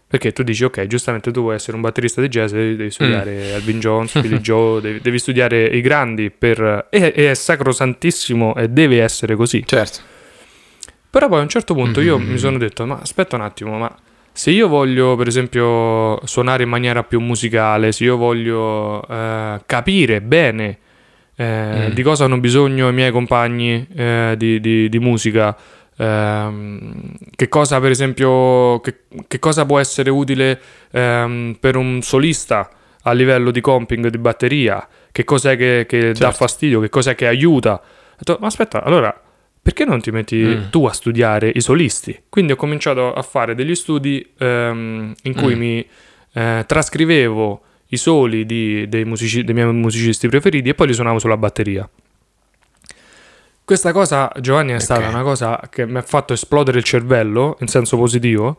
Perché 0.10 0.32
tu 0.32 0.44
dici, 0.44 0.64
ok, 0.64 0.86
giustamente 0.86 1.32
tu 1.32 1.42
vuoi 1.42 1.56
essere 1.56 1.76
un 1.76 1.82
batterista 1.82 2.22
di 2.22 2.28
jazz, 2.30 2.52
devi 2.52 2.92
studiare 2.92 3.52
mm. 3.52 3.54
Alvin 3.56 3.80
Jones, 3.80 4.18
Billy 4.22 4.38
Joe, 4.38 4.80
devi, 4.80 5.00
devi, 5.02 5.20
studiare 5.20 5.66
i 5.66 5.82
grandi 5.82 6.30
per... 6.30 6.88
E, 6.90 7.14
e, 7.14 7.32
è 7.32 7.34
sacrosantissimo 7.34 8.56
e 8.56 8.70
deve 8.70 9.02
essere 9.02 9.36
così. 9.36 9.64
Certo. 9.66 10.00
Però 11.10 11.28
poi 11.28 11.40
a 11.40 11.42
un 11.42 11.50
certo 11.50 11.74
punto 11.74 12.00
mm-hmm. 12.00 12.10
io 12.10 12.18
mi 12.20 12.38
sono 12.38 12.58
detto, 12.58 12.86
ma 12.86 13.00
aspetta 13.02 13.36
un 13.36 13.42
attimo, 13.42 13.78
ma 13.78 13.94
se 14.38 14.52
io 14.52 14.68
voglio, 14.68 15.16
per 15.16 15.26
esempio, 15.26 16.24
suonare 16.28 16.62
in 16.62 16.70
maniera 16.70 17.02
più 17.02 17.20
musicale, 17.20 17.92
se 17.92 18.04
io 18.04 18.18
voglio 18.18 19.02
eh, 19.10 19.60
capire 19.66 20.22
bene 20.22 20.78
eh, 21.36 21.88
mm. 21.90 21.94
di 21.94 22.04
cosa 22.04 22.26
hanno 22.26 22.38
bisogno 22.38 22.88
i 22.88 22.94
miei 22.94 23.10
compagni 23.10 23.88
eh, 23.96 24.36
di, 24.38 24.60
di, 24.60 24.90
di, 24.90 25.00
musica, 25.00 25.58
ehm, 25.98 27.14
che 27.36 27.48
cosa, 27.48 27.80
per 27.80 27.90
esempio, 27.90 28.80
che, 28.82 29.06
che 29.28 29.40
cosa 29.40 29.66
può 29.66 29.80
essere 29.80 30.12
utile 30.12 30.62
ehm, 30.92 31.58
per 31.60 31.76
un 31.76 32.04
solista 32.04 32.70
a 33.02 33.14
livello 33.14 33.50
di 33.50 33.60
comping 33.60 34.08
di 34.08 34.20
batteria, 34.20 34.88
che 35.12 35.24
cos'è 35.24 35.58
che, 35.58 35.86
che 35.88 36.00
certo. 36.00 36.20
dà 36.20 36.32
fastidio, 36.32 36.80
che 36.80 36.90
cos'è 36.90 37.16
che 37.16 37.26
aiuta. 37.26 37.82
Ma 38.40 38.46
aspetta, 38.46 38.84
allora 38.84 39.20
perché 39.68 39.84
non 39.84 40.00
ti 40.00 40.12
metti 40.12 40.38
mm. 40.38 40.70
tu 40.70 40.86
a 40.86 40.94
studiare 40.94 41.52
i 41.54 41.60
solisti? 41.60 42.18
Quindi 42.30 42.54
ho 42.54 42.56
cominciato 42.56 43.14
a 43.14 43.22
fare 43.22 43.54
degli 43.54 43.76
studi 43.76 44.26
ehm, 44.38 45.14
in 45.24 45.36
cui 45.36 45.56
mm. 45.56 45.60
mi 45.60 45.86
eh, 46.32 46.64
trascrivevo 46.66 47.62
i 47.88 47.98
soli 47.98 48.46
di, 48.46 48.88
dei, 48.88 49.04
musici, 49.04 49.44
dei, 49.44 49.54
miei 49.54 49.70
musicisti 49.74 50.30
preferiti 50.30 50.70
e 50.70 50.74
poi 50.74 50.88
li 50.88 50.94
suonavo 50.94 51.20
sulla 51.20 51.36
batteria. 51.36 51.88
Questa 53.66 53.92
cosa, 53.92 54.32
Giovanni, 54.40 54.70
è 54.70 54.76
okay. 54.76 54.86
stata 54.86 55.10
una 55.10 55.24
cosa 55.24 55.60
che 55.70 55.86
mi 55.86 55.98
ha 55.98 56.02
fatto 56.02 56.32
esplodere 56.32 56.78
il 56.78 56.86
cervello 56.86 57.58
in 57.60 57.68
senso 57.68 57.98
positivo. 57.98 58.56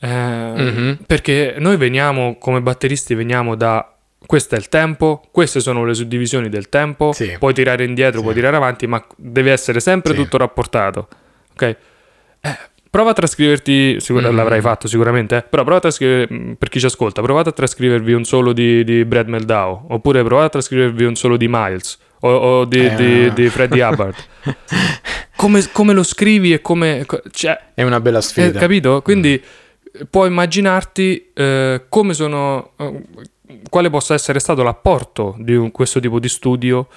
Eh, 0.00 0.08
mm-hmm. 0.08 0.92
Perché 1.06 1.54
noi 1.58 1.76
veniamo 1.76 2.38
come 2.40 2.60
batteristi, 2.60 3.14
veniamo 3.14 3.54
da 3.54 3.93
questo 4.26 4.54
è 4.54 4.58
il 4.58 4.68
tempo, 4.68 5.22
queste 5.30 5.60
sono 5.60 5.84
le 5.84 5.94
suddivisioni 5.94 6.48
del 6.48 6.68
tempo, 6.68 7.12
sì. 7.12 7.36
puoi 7.38 7.54
tirare 7.54 7.84
indietro, 7.84 8.18
sì. 8.18 8.22
puoi 8.22 8.34
tirare 8.34 8.56
avanti, 8.56 8.86
ma 8.86 9.04
deve 9.16 9.52
essere 9.52 9.80
sempre 9.80 10.14
sì. 10.14 10.22
tutto 10.22 10.36
rapportato. 10.36 11.08
Ok? 11.52 11.62
Eh, 11.62 12.58
prova 12.90 13.10
a 13.10 13.12
trascriverti, 13.12 14.00
sicur- 14.00 14.30
mm. 14.30 14.36
l'avrai 14.36 14.60
fatto 14.60 14.88
sicuramente, 14.88 15.36
eh? 15.36 15.42
però 15.42 15.62
prova 15.62 15.78
a 15.78 15.80
trascrivere, 15.80 16.28
mm, 16.32 16.52
per 16.52 16.68
chi 16.68 16.80
ci 16.80 16.86
ascolta, 16.86 17.22
provate 17.22 17.50
a 17.50 17.52
trascrivervi 17.52 18.12
un 18.12 18.24
solo 18.24 18.52
di, 18.52 18.84
di 18.84 19.04
Brad 19.04 19.28
Meldau, 19.28 19.86
oppure 19.88 20.22
provate 20.22 20.46
a 20.46 20.50
trascrivervi 20.50 21.04
un 21.04 21.16
solo 21.16 21.36
di 21.36 21.46
Miles, 21.48 21.98
o, 22.20 22.30
o 22.30 22.64
di, 22.64 22.86
eh. 22.86 22.94
di, 22.94 23.32
di 23.32 23.48
Freddie 23.48 23.82
Hubbard. 23.82 24.14
come, 25.36 25.64
come, 25.72 25.92
lo 25.92 26.02
scrivi 26.02 26.52
e 26.52 26.60
come... 26.60 27.06
Cioè, 27.30 27.72
è 27.74 27.82
una 27.82 28.00
bella 28.00 28.20
sfida. 28.20 28.58
Eh, 28.58 28.60
capito? 28.60 29.02
Quindi... 29.02 29.40
Mm 29.42 29.62
puoi 30.10 30.28
immaginarti 30.28 31.30
eh, 31.32 31.84
come 31.88 32.14
sono, 32.14 32.72
eh, 32.76 33.02
quale 33.68 33.90
possa 33.90 34.14
essere 34.14 34.38
stato 34.38 34.62
l'apporto 34.62 35.34
di 35.38 35.54
un, 35.54 35.70
questo 35.70 36.00
tipo 36.00 36.18
di 36.18 36.28
studio 36.28 36.88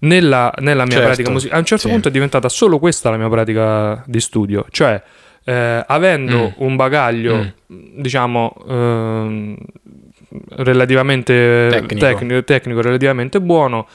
nella, 0.00 0.52
nella 0.58 0.84
mia 0.84 0.92
certo, 0.92 1.06
pratica 1.06 1.30
musicale. 1.30 1.56
A 1.56 1.58
un 1.60 1.66
certo 1.66 1.86
sì. 1.86 1.92
punto 1.92 2.08
è 2.08 2.10
diventata 2.10 2.48
solo 2.48 2.78
questa 2.78 3.10
la 3.10 3.16
mia 3.16 3.28
pratica 3.28 4.02
di 4.06 4.20
studio, 4.20 4.66
cioè 4.70 5.02
eh, 5.44 5.84
avendo 5.86 6.48
mm. 6.48 6.52
un 6.56 6.76
bagaglio, 6.76 7.36
mm. 7.72 8.00
diciamo, 8.00 8.54
eh, 8.68 9.56
relativamente 10.50 11.68
tecnico. 11.70 12.06
Tecnico, 12.06 12.44
tecnico, 12.44 12.80
relativamente 12.82 13.40
buono, 13.40 13.86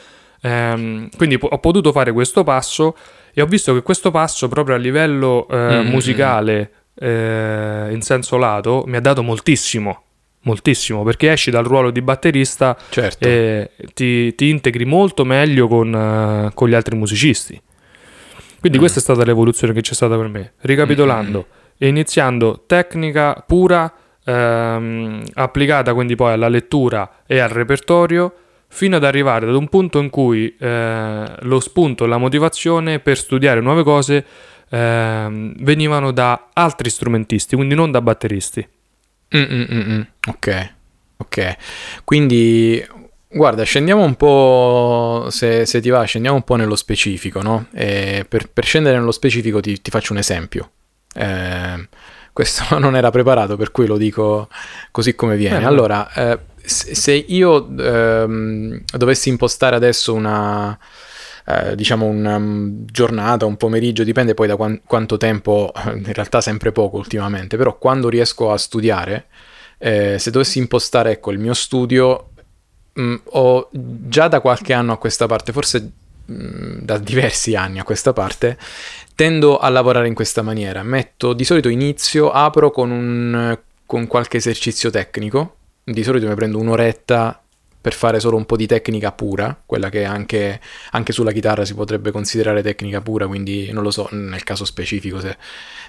ehm, 0.41 1.10
quindi 1.15 1.38
po- 1.38 1.47
ho 1.47 1.60
potuto 1.60 1.91
fare 1.91 2.12
questo 2.12 2.43
passo 2.43 2.95
e 3.34 3.41
ho 3.41 3.45
visto 3.45 3.73
che 3.73 3.81
questo 3.81 4.12
passo 4.12 4.47
proprio 4.47 4.75
a 4.75 4.77
livello 4.77 5.47
eh, 5.49 5.81
mm. 5.81 5.88
musicale 5.88 6.71
eh, 6.97 7.88
in 7.91 7.99
senso 8.01 8.38
lato 8.38 8.84
mi 8.88 8.95
ha 8.95 9.01
dato 9.01 9.21
moltissimo 9.21 10.05
moltissimo 10.45 11.03
perché 11.03 11.31
esci 11.31 11.51
dal 11.51 11.63
ruolo 11.63 11.91
di 11.91 12.01
batterista 12.01 12.77
certo. 12.89 13.27
e 13.27 13.69
ti, 13.93 14.34
ti, 14.36 14.49
integri 14.49 14.86
molto 14.86 15.25
meglio 15.25 15.67
con, 15.67 15.93
uh, 15.93 16.53
con, 16.53 16.69
gli 16.69 16.73
altri 16.73 16.95
musicisti. 16.95 17.62
Quindi 18.60 18.77
mm. 18.77 18.81
questa 18.81 18.99
è 18.99 19.01
stata 19.01 19.23
l'evoluzione 19.23 19.73
che 19.73 19.81
c'è 19.81 19.93
stata 19.93 20.17
per 20.17 20.27
me. 20.27 20.53
Ricapitolando, 20.62 21.47
mm. 21.47 21.88
iniziando 21.88 22.63
tecnica 22.65 23.43
pura, 23.45 23.91
ehm, 24.23 25.23
applicata 25.34 25.93
quindi 25.93 26.15
poi 26.15 26.34
alla 26.34 26.47
lettura 26.47 27.23
e 27.27 27.39
al 27.39 27.49
repertorio, 27.49 28.34
fino 28.67 28.95
ad 28.95 29.03
arrivare 29.03 29.47
ad 29.47 29.55
un 29.55 29.67
punto 29.67 29.99
in 29.99 30.10
cui 30.10 30.53
eh, 30.60 31.25
lo 31.39 31.60
spunto 31.60 32.05
la 32.05 32.17
motivazione 32.17 32.99
per 32.99 33.17
studiare 33.17 33.62
nuove 33.62 33.84
cose 33.84 34.25
eh, 34.69 35.53
venivano 35.60 36.12
da 36.12 36.49
altri 36.53 36.89
strumentisti, 36.89 37.55
quindi 37.55 37.75
non 37.75 37.91
da 37.91 38.01
batteristi. 38.01 38.67
Mm-mm-mm. 39.36 40.08
Ok, 40.28 40.71
ok. 41.17 41.56
Quindi, 42.04 42.86
guarda, 43.28 43.63
scendiamo 43.63 44.04
un 44.04 44.15
po', 44.15 45.28
se, 45.30 45.65
se 45.65 45.82
ti 45.82 45.89
va, 45.89 46.04
scendiamo 46.04 46.38
un 46.38 46.43
po' 46.43 46.56
nello 46.56 46.76
specifico, 46.76 47.41
no? 47.41 47.67
Per, 47.71 48.28
per, 48.28 48.65
scendere 48.65 48.98
nello 48.98 49.12
specifico 49.12 49.60
ti, 49.60 49.82
ti 49.82 49.91
faccio 49.91 50.13
un 50.13 50.19
esempio. 50.19 50.71
Eh, 51.13 51.88
questo 52.32 52.78
non 52.80 52.95
era 52.95 53.12
preparato, 53.12 53.56
per 53.56 53.71
cui 53.71 53.88
lo 53.88 53.98
dico 53.98 54.50
così 54.91 55.15
come 55.15 55.36
viene. 55.36 55.62
Eh, 55.62 55.65
allora, 55.65 56.12
eh, 56.13 56.39
se 56.65 57.13
io 57.13 57.67
ehm, 57.78 58.84
dovessi 58.98 59.30
impostare 59.30 59.76
adesso 59.76 60.13
una 60.13 60.78
eh, 61.47 61.75
diciamo 61.75 62.05
una 62.05 62.38
um, 62.38 62.86
giornata, 62.86 63.45
un 63.45 63.58
pomeriggio, 63.58 64.03
dipende 64.03 64.34
poi 64.34 64.47
da 64.47 64.55
quan- 64.55 64.81
quanto 64.86 65.17
tempo, 65.17 65.71
in 65.93 66.12
realtà 66.12 66.41
sempre 66.41 66.71
poco 66.71 66.97
ultimamente, 66.97 67.58
però 67.58 67.77
quando 67.77 68.10
riesco 68.10 68.51
a 68.51 68.58
studiare, 68.58 69.27
eh, 69.77 70.17
se 70.17 70.31
dovessi 70.31 70.58
impostare 70.58 71.12
ecco, 71.12 71.31
il 71.31 71.39
mio 71.39 71.53
studio, 71.53 72.31
mh, 72.93 73.01
mm, 73.03 73.15
ho 73.31 73.69
già 73.71 74.27
da 74.27 74.39
qualche 74.39 74.73
anno 74.73 74.93
a 74.93 74.97
questa 74.97 75.27
parte, 75.27 75.51
forse 75.51 75.91
mm, 76.31 76.79
da 76.79 76.97
diversi 76.97 77.55
anni 77.55 77.79
a 77.79 77.84
questa 77.84 78.12
parte, 78.12 78.58
tendo 79.15 79.58
a 79.58 79.69
lavorare 79.69 80.08
in 80.08 80.15
questa 80.15 80.41
maniera. 80.41 80.81
Metto 80.81 81.34
di 81.34 81.43
solito 81.43 81.69
inizio, 81.69 82.31
apro 82.31 82.71
con, 82.71 82.89
un, 82.89 83.58
con 83.86 84.08
qualche 84.08 84.38
esercizio 84.38 84.89
tecnico, 84.89 85.58
di 85.84 86.03
solito 86.03 86.27
mi 86.27 86.34
prendo 86.34 86.58
un'oretta 86.58 87.44
per 87.86 87.93
fare 87.93 88.19
solo 88.19 88.36
un 88.36 88.45
po' 88.45 88.56
di 88.56 88.65
tecnica 88.65 89.12
pura, 89.12 89.56
quella 89.63 89.89
che 89.89 90.06
anche, 90.06 90.60
anche, 90.89 91.12
sulla 91.12 91.32
chitarra 91.32 91.65
si 91.65 91.76
potrebbe 91.76 92.10
considerare 92.10 92.63
tecnica 92.63 93.00
pura, 93.00 93.28
quindi 93.28 93.71
non 93.71 93.84
lo 93.84 93.91
so 93.91 94.08
nel 94.10 94.43
caso 94.43 94.65
specifico 94.65 95.19
se, 95.19 95.38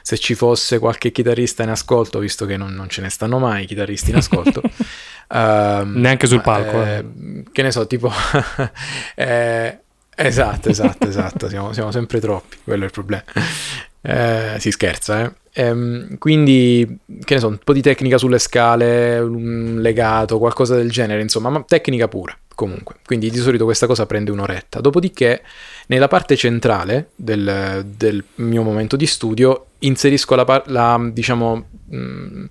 se 0.02 0.18
ci 0.18 0.34
fosse 0.34 0.78
qualche 0.78 1.10
chitarrista 1.10 1.62
in 1.62 1.70
ascolto, 1.70 2.18
visto 2.18 2.44
che 2.44 2.58
non, 2.58 2.74
non 2.74 2.90
ce 2.90 3.00
ne 3.00 3.08
stanno 3.08 3.38
mai 3.38 3.64
chitarristi 3.64 4.10
in 4.10 4.16
ascolto. 4.16 4.60
uh, 4.62 5.86
Neanche 5.88 6.26
sul 6.26 6.42
palco. 6.42 6.84
Eh, 6.84 6.96
eh. 6.98 7.04
Che 7.50 7.62
ne 7.62 7.70
so, 7.70 7.86
tipo... 7.86 8.12
eh, 9.16 9.78
esatto, 10.14 10.68
esatto, 10.68 11.08
esatto, 11.08 11.48
siamo, 11.48 11.72
siamo, 11.72 11.92
sempre 11.92 12.20
troppi, 12.20 12.58
quello 12.62 12.82
è 12.82 12.86
il 12.88 12.92
problema. 12.92 13.24
Eh, 14.02 14.56
si 14.58 14.70
scherza, 14.70 15.24
eh. 15.24 15.32
Ehm, 15.58 16.18
quindi, 16.18 16.98
che 17.24 17.34
ne 17.34 17.40
so, 17.40 17.48
un 17.48 17.58
po' 17.64 17.72
di 17.72 17.80
tecnica 17.80 18.18
sulle 18.18 18.38
scale, 18.38 19.18
un 19.18 19.78
legato, 19.80 20.38
qualcosa 20.38 20.76
del 20.76 20.90
genere, 20.90 21.22
insomma, 21.22 21.48
ma 21.48 21.64
tecnica 21.66 22.08
pura 22.08 22.36
comunque. 22.54 22.96
Quindi 23.04 23.30
di 23.30 23.38
solito 23.38 23.64
questa 23.64 23.86
cosa 23.86 24.04
prende 24.04 24.30
un'oretta. 24.30 24.80
Dopodiché, 24.80 25.42
nella 25.86 26.08
parte 26.08 26.36
centrale 26.36 27.10
del, 27.14 27.86
del 27.86 28.22
mio 28.36 28.62
momento 28.62 28.96
di 28.96 29.06
studio, 29.06 29.66
inserisco 29.80 30.34
la, 30.34 30.62
la 30.66 31.08
diciamo, 31.10 31.68
mh, 31.86 31.96
mm, 31.96 32.44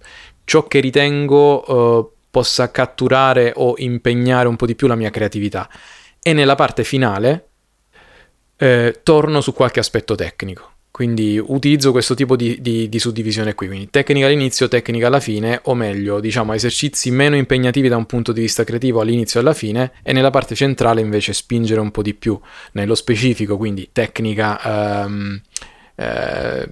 ciò 0.43 0.67
che 0.67 0.79
ritengo 0.79 1.71
uh, 1.71 2.11
possa 2.31 2.71
catturare 2.71 3.53
o 3.55 3.75
impegnare 3.77 4.47
un 4.47 4.55
po' 4.55 4.65
di 4.65 4.75
più 4.75 4.87
la 4.87 4.95
mia 4.95 5.11
creatività. 5.11 5.69
E 6.21 6.33
nella 6.33 6.55
parte 6.55 6.83
finale 6.83 7.49
eh, 8.57 8.99
torno 9.03 9.41
su 9.41 9.53
qualche 9.53 9.79
aspetto 9.79 10.15
tecnico. 10.15 10.73
Quindi 10.95 11.37
utilizzo 11.37 11.91
questo 11.91 12.13
tipo 12.13 12.37
di, 12.37 12.61
di, 12.61 12.87
di, 12.87 12.99
suddivisione 12.99 13.53
qui, 13.53 13.67
quindi 13.67 13.89
tecnica 13.89 14.27
all'inizio, 14.27 14.69
tecnica 14.69 15.07
alla 15.07 15.19
fine, 15.19 15.59
o 15.63 15.73
meglio, 15.73 16.21
diciamo 16.21 16.53
esercizi 16.53 17.11
meno 17.11 17.35
impegnativi 17.35 17.89
da 17.89 17.97
un 17.97 18.05
punto 18.05 18.31
di 18.31 18.39
vista 18.39 18.63
creativo 18.63 19.01
all'inizio 19.01 19.41
e 19.41 19.43
alla 19.43 19.53
fine, 19.53 19.91
e 20.03 20.13
nella 20.13 20.29
parte 20.29 20.55
centrale 20.55 21.01
invece 21.01 21.33
spingere 21.33 21.81
un 21.81 21.91
po' 21.91 22.01
di 22.01 22.13
più 22.13 22.39
nello 22.71 22.95
specifico, 22.95 23.57
quindi 23.57 23.89
tecnica, 23.91 25.03
ehm, 25.03 25.41
eh, 25.95 26.69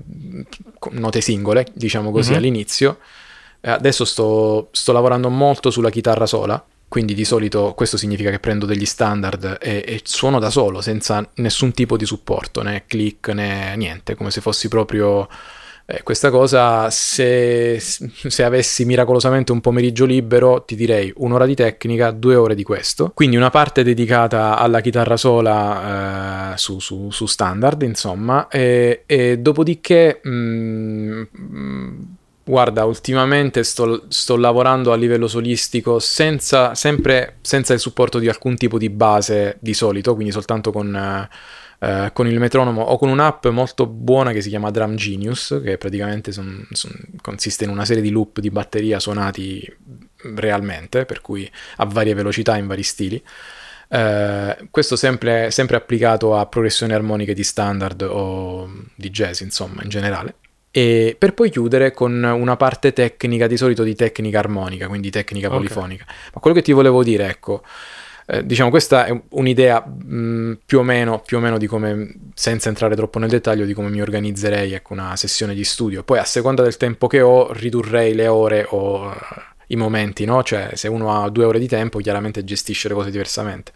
note 0.92 1.20
singole, 1.20 1.68
diciamo 1.74 2.10
così, 2.10 2.30
mm-hmm. 2.30 2.40
all'inizio. 2.40 3.00
Adesso 3.60 4.06
sto, 4.06 4.70
sto 4.72 4.94
lavorando 4.94 5.28
molto 5.28 5.70
sulla 5.70 5.90
chitarra 5.90 6.26
sola, 6.26 6.66
quindi 6.94 7.16
di 7.16 7.26
solito 7.26 7.74
questo 7.76 7.98
significa 7.98 8.30
che 8.30 8.38
prendo 8.38 8.68
degli 8.68 8.86
standard 8.86 9.58
e, 9.60 9.84
e, 9.84 10.02
suono 10.04 10.38
da 10.38 10.52
solo, 10.52 10.80
senza 10.80 11.28
nessun 11.38 11.72
tipo 11.72 11.98
di 11.98 12.06
supporto, 12.06 12.62
né 12.62 12.84
click 12.86 13.30
né 13.30 13.76
niente, 13.76 14.14
come 14.14 14.30
se 14.30 14.42
fossi 14.42 14.68
proprio... 14.68 15.28
Eh, 15.86 16.04
questa 16.04 16.30
cosa, 16.30 16.92
se, 16.92 17.80
se, 17.80 18.44
avessi 18.44 18.86
miracolosamente 18.86 19.52
un 19.52 19.60
pomeriggio 19.60 20.06
libero, 20.06 20.64
ti 20.66 20.76
direi 20.76 21.12
un'ora 21.18 21.48
di 21.48 21.56
tecnica, 21.56 22.12
due 22.12 22.36
ore 22.36 22.54
di 22.54 22.64
questo. 22.64 23.12
Quindi 23.16 23.38
una 23.38 23.50
parte 23.50 23.84
dedicata 23.84 24.56
alla 24.60 24.80
chitarra 24.80 25.18
sola 25.18 26.54
eh, 26.54 26.58
su, 26.60 26.80
su, 26.80 27.10
su, 27.10 27.26
standard, 27.26 27.82
insomma, 27.82 28.48
e, 28.50 29.02
e 29.08 29.40
dopodiché... 29.40 30.20
Mh, 30.22 30.30
mm, 31.38 32.04
Guarda, 32.46 32.84
ultimamente 32.84 33.64
sto, 33.64 34.04
sto, 34.10 34.36
lavorando 34.36 34.92
a 34.92 34.98
livello 34.98 35.28
solistico 35.28 36.00
senza, 36.00 36.76
sempre 36.76 37.38
senza 37.40 37.72
il 37.72 37.80
supporto 37.80 38.20
di 38.20 38.28
alcun 38.28 38.58
tipo 38.58 38.78
di 38.78 38.90
base 38.90 39.56
di 39.62 39.74
solito, 39.74 40.14
quindi 40.14 40.34
soltanto 40.34 40.70
con, 40.74 40.94
eh, 41.80 42.10
con 42.12 42.28
il 42.28 42.40
metronomo 42.40 42.82
o 42.82 42.98
con 42.98 43.08
un'app 43.08 43.48
molto 43.48 43.88
buona 43.88 44.34
che 44.34 44.42
si 44.42 44.50
chiama 44.50 44.72
Drum 44.72 44.96
Genius, 44.96 45.62
che 45.64 45.78
praticamente 45.78 46.34
son, 46.34 46.68
son, 46.72 46.92
consiste 47.22 47.64
in 47.64 47.70
una 47.70 47.86
serie 47.86 48.04
di 48.04 48.10
loop 48.10 48.42
di 48.42 48.50
batteria 48.50 49.00
suonati 49.00 49.66
realmente, 50.36 51.06
per 51.06 51.22
cui 51.22 51.50
a 51.78 51.86
varie 51.86 52.14
velocità 52.14 52.58
in 52.58 52.68
vari 52.68 52.84
stili. 52.84 53.24
Uh, 53.88 54.68
questo 54.70 54.96
sempre, 54.98 55.50
sempre 55.52 55.78
applicato 55.78 56.36
a 56.36 56.46
progressioni 56.48 56.94
armoniche 56.94 57.34
di 57.34 57.44
standard 57.44 58.02
o 58.02 58.70
di 58.96 59.10
jazz, 59.12 59.42
insomma, 59.42 59.82
in 59.84 59.90
generale 59.90 60.36
e 60.76 61.16
per 61.20 61.36
poi 61.36 61.52
chiudere 61.52 61.92
con 61.92 62.24
una 62.24 62.58
parte 62.58 62.94
tecnica, 62.94 63.46
di 63.46 63.58
solito 63.58 63.84
di 63.84 63.94
tecnica 63.94 64.40
armonica, 64.40 64.88
quindi 64.88 65.12
tecnica 65.12 65.46
okay. 65.46 65.60
polifonica. 65.60 66.04
Ma 66.34 66.42
quello 66.42 66.56
che 66.56 66.64
ti 66.64 66.72
volevo 66.72 67.04
dire, 67.04 67.28
ecco, 67.28 67.62
eh, 68.26 68.44
diciamo 68.44 68.72
questa 68.72 69.06
è 69.06 69.22
un'idea 69.30 69.86
mh, 69.86 70.16
mm, 70.16 70.54
più, 70.66 70.80
o 70.80 70.82
meno, 70.82 71.22
più 71.24 71.38
o 71.38 71.40
meno 71.42 71.60
di 71.60 71.68
come, 71.68 72.16
senza 72.34 72.70
entrare 72.70 72.96
troppo 72.96 73.20
nel 73.20 73.30
dettaglio, 73.30 73.66
di 73.66 73.74
come 73.76 73.90
mi 73.90 74.02
organizzerei 74.02 74.74
ecco, 74.74 74.94
una 74.94 75.16
sessione 75.16 75.54
di 75.54 75.64
studio. 75.64 76.02
Poi 76.02 76.18
a 76.18 76.24
seconda 76.24 76.64
del 76.64 76.78
tempo 76.78 77.06
che 77.06 77.22
ho, 77.22 77.54
ridurrei 77.54 78.16
le 78.16 78.26
ore 78.26 78.66
o 78.68 79.10
uh, 79.10 79.12
i 79.68 79.76
momenti, 79.76 80.26
no? 80.26 80.42
Cioè 80.42 80.72
se 80.74 80.88
uno 80.88 81.22
ha 81.22 81.30
due 81.30 81.46
ore 81.46 81.60
di 81.60 81.68
tempo, 81.68 82.00
chiaramente 82.00 82.44
gestisce 82.44 82.88
le 82.88 82.96
cose 82.96 83.12
diversamente. 83.12 83.74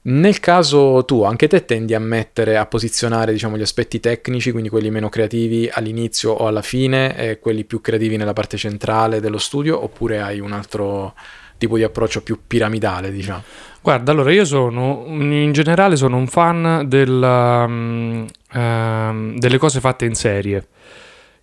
Nel 0.00 0.40
caso 0.40 1.04
tuo, 1.04 1.24
anche 1.24 1.48
te 1.48 1.64
tendi 1.64 1.92
a 1.92 1.98
mettere, 1.98 2.56
a 2.56 2.66
posizionare 2.66 3.32
diciamo, 3.32 3.58
gli 3.58 3.62
aspetti 3.62 4.00
tecnici, 4.00 4.52
quindi 4.52 4.68
quelli 4.68 4.90
meno 4.90 5.08
creativi 5.08 5.68
all'inizio 5.70 6.30
o 6.32 6.46
alla 6.46 6.62
fine 6.62 7.16
e 7.16 7.38
quelli 7.38 7.64
più 7.64 7.80
creativi 7.80 8.16
nella 8.16 8.32
parte 8.32 8.56
centrale 8.56 9.20
dello 9.20 9.38
studio 9.38 9.82
oppure 9.82 10.20
hai 10.20 10.40
un 10.40 10.52
altro 10.52 11.14
tipo 11.58 11.76
di 11.76 11.82
approccio 11.82 12.22
più 12.22 12.38
piramidale, 12.46 13.10
diciamo? 13.10 13.42
Guarda, 13.82 14.12
allora 14.12 14.32
io 14.32 14.44
sono, 14.44 15.04
in 15.06 15.52
generale 15.52 15.96
sono 15.96 16.16
un 16.16 16.26
fan 16.28 16.84
del, 16.86 17.10
um, 17.10 18.26
um, 18.54 19.38
delle 19.38 19.58
cose 19.58 19.80
fatte 19.80 20.04
in 20.04 20.14
serie. 20.14 20.66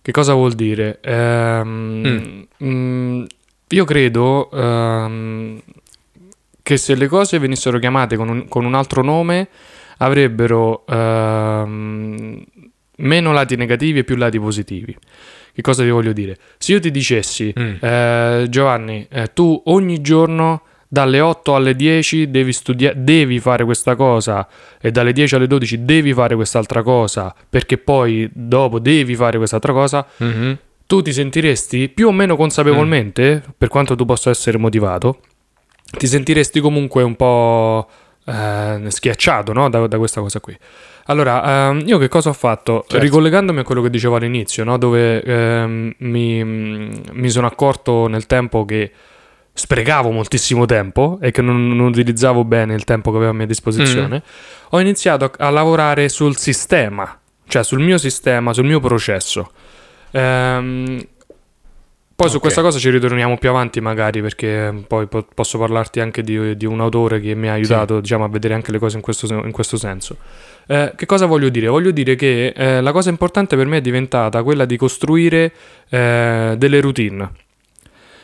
Che 0.00 0.12
cosa 0.12 0.32
vuol 0.34 0.54
dire? 0.54 1.00
Um, 1.04 2.02
mm. 2.06 2.42
Mm, 2.64 3.24
io 3.68 3.84
credo 3.84 4.48
che 6.66 6.78
se 6.78 6.96
le 6.96 7.06
cose 7.06 7.38
venissero 7.38 7.78
chiamate 7.78 8.16
con 8.16 8.28
un, 8.28 8.48
con 8.48 8.64
un 8.64 8.74
altro 8.74 9.04
nome 9.04 9.46
avrebbero 9.98 10.84
ehm, 10.84 12.42
meno 12.96 13.32
lati 13.32 13.54
negativi 13.54 14.00
e 14.00 14.04
più 14.04 14.16
lati 14.16 14.40
positivi. 14.40 14.96
Che 15.52 15.62
cosa 15.62 15.84
ti 15.84 15.90
voglio 15.90 16.12
dire? 16.12 16.36
Se 16.58 16.72
io 16.72 16.80
ti 16.80 16.90
dicessi, 16.90 17.54
mm. 17.56 17.74
eh, 17.80 18.46
Giovanni, 18.48 19.06
eh, 19.08 19.32
tu 19.32 19.62
ogni 19.66 20.00
giorno 20.00 20.62
dalle 20.88 21.20
8 21.20 21.54
alle 21.54 21.76
10 21.76 22.32
devi, 22.32 22.52
studia- 22.52 22.94
devi 22.96 23.38
fare 23.38 23.64
questa 23.64 23.94
cosa 23.94 24.48
e 24.80 24.90
dalle 24.90 25.12
10 25.12 25.36
alle 25.36 25.46
12 25.46 25.84
devi 25.84 26.12
fare 26.12 26.34
quest'altra 26.34 26.82
cosa 26.82 27.32
perché 27.48 27.78
poi 27.78 28.28
dopo 28.32 28.80
devi 28.80 29.14
fare 29.14 29.38
quest'altra 29.38 29.72
cosa, 29.72 30.04
mm-hmm. 30.20 30.52
tu 30.84 31.00
ti 31.00 31.12
sentiresti 31.12 31.90
più 31.90 32.08
o 32.08 32.12
meno 32.12 32.34
consapevolmente, 32.34 33.36
mm. 33.36 33.50
per 33.56 33.68
quanto 33.68 33.94
tu 33.94 34.04
possa 34.04 34.30
essere 34.30 34.58
motivato, 34.58 35.20
ti 35.96 36.06
sentiresti 36.06 36.60
comunque 36.60 37.02
un 37.02 37.16
po' 37.16 37.88
eh, 38.26 38.82
schiacciato 38.88 39.52
no? 39.52 39.70
da, 39.70 39.86
da, 39.86 39.98
questa 39.98 40.20
cosa 40.20 40.40
qui. 40.40 40.56
Allora, 41.06 41.68
ehm, 41.68 41.82
io 41.86 41.98
che 41.98 42.08
cosa 42.08 42.30
ho 42.30 42.32
fatto? 42.32 42.84
Certo. 42.86 42.98
Ricollegandomi 42.98 43.60
a 43.60 43.62
quello 43.62 43.82
che 43.82 43.90
dicevo 43.90 44.16
all'inizio, 44.16 44.64
no? 44.64 44.76
dove 44.76 45.22
ehm, 45.22 45.94
mi, 45.98 46.44
mi, 46.44 47.28
sono 47.30 47.46
accorto 47.46 48.08
nel 48.08 48.26
tempo 48.26 48.64
che 48.64 48.90
sprecavo 49.52 50.10
moltissimo 50.10 50.66
tempo 50.66 51.18
e 51.20 51.30
che 51.30 51.40
non, 51.40 51.68
non, 51.68 51.86
utilizzavo 51.86 52.44
bene 52.44 52.74
il 52.74 52.84
tempo 52.84 53.10
che 53.10 53.16
avevo 53.16 53.32
a 53.32 53.34
mia 53.34 53.46
disposizione, 53.46 54.16
mm. 54.16 54.68
ho 54.70 54.80
iniziato 54.80 55.24
a, 55.24 55.46
a 55.46 55.50
lavorare 55.50 56.08
sul 56.08 56.36
sistema, 56.36 57.18
cioè 57.46 57.62
sul 57.62 57.80
mio 57.80 57.96
sistema, 57.96 58.52
sul 58.52 58.66
mio 58.66 58.80
processo. 58.80 59.50
Ehm, 60.10 61.00
poi 62.16 62.28
okay. 62.28 62.30
su 62.30 62.40
questa 62.40 62.62
cosa 62.62 62.78
ci 62.78 62.88
ritorniamo 62.88 63.36
più 63.36 63.50
avanti 63.50 63.78
magari 63.82 64.22
perché 64.22 64.72
poi 64.86 65.06
po- 65.06 65.26
posso 65.34 65.58
parlarti 65.58 66.00
anche 66.00 66.22
di, 66.22 66.56
di, 66.56 66.64
un 66.64 66.80
autore 66.80 67.20
che 67.20 67.34
mi 67.34 67.46
ha 67.46 67.52
aiutato 67.52 67.96
sì. 67.96 68.00
diciamo, 68.00 68.24
a 68.24 68.28
vedere 68.28 68.54
anche 68.54 68.72
le 68.72 68.78
cose 68.78 68.96
in 68.96 69.02
questo, 69.02 69.26
in 69.34 69.52
questo 69.52 69.76
senso. 69.76 70.16
Eh, 70.66 70.94
che 70.96 71.04
cosa 71.04 71.26
voglio 71.26 71.50
dire? 71.50 71.66
Voglio 71.66 71.90
dire 71.90 72.14
che 72.14 72.54
eh, 72.56 72.80
la 72.80 72.92
cosa 72.92 73.10
importante 73.10 73.54
per 73.54 73.66
me 73.66 73.76
è 73.76 73.80
diventata 73.82 74.42
quella 74.42 74.64
di 74.64 74.78
costruire 74.78 75.52
eh, 75.90 76.54
delle 76.56 76.80
routine. 76.80 77.30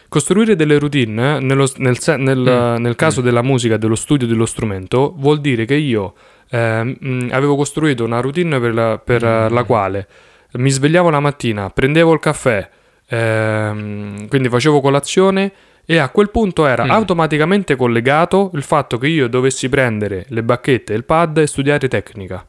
Costruire 0.08 0.56
delle 0.56 0.78
routine, 0.78 1.40
nello, 1.40 1.68
nel, 1.76 1.98
nel, 2.16 2.38
mm. 2.38 2.82
nel, 2.82 2.96
caso 2.96 3.20
mm. 3.20 3.24
della 3.24 3.42
musica 3.42 3.76
dello 3.76 3.94
studio 3.94 4.26
dello 4.26 4.46
strumento, 4.46 5.12
vuol 5.18 5.38
dire 5.42 5.66
che 5.66 5.74
io 5.74 6.14
mh, 6.50 6.92
mm, 7.04 7.28
avevo 7.30 7.56
costruito 7.56 8.04
una 8.04 8.20
routine 8.20 8.58
per 8.58 8.72
la, 8.72 8.98
per 8.98 9.22
mm. 9.22 9.52
la 9.52 9.64
quale 9.64 10.08
mi 10.52 10.70
svegliavo 10.70 11.10
la 11.10 11.20
mattina, 11.20 11.70
prendevo 11.70 12.12
il 12.12 12.20
caffè, 12.20 12.68
Ehm, 13.12 14.26
quindi 14.28 14.48
facevo 14.48 14.80
colazione 14.80 15.52
e 15.84 15.98
a 15.98 16.08
quel 16.08 16.30
punto 16.30 16.64
era 16.64 16.84
mm. 16.84 16.90
automaticamente 16.90 17.76
collegato 17.76 18.50
il 18.54 18.62
fatto 18.62 18.96
che 18.96 19.08
io 19.08 19.28
dovessi 19.28 19.68
prendere 19.68 20.24
le 20.28 20.42
bacchette 20.42 20.94
e 20.94 20.96
il 20.96 21.04
pad 21.04 21.38
e 21.38 21.46
studiare 21.46 21.88
tecnica. 21.88 22.46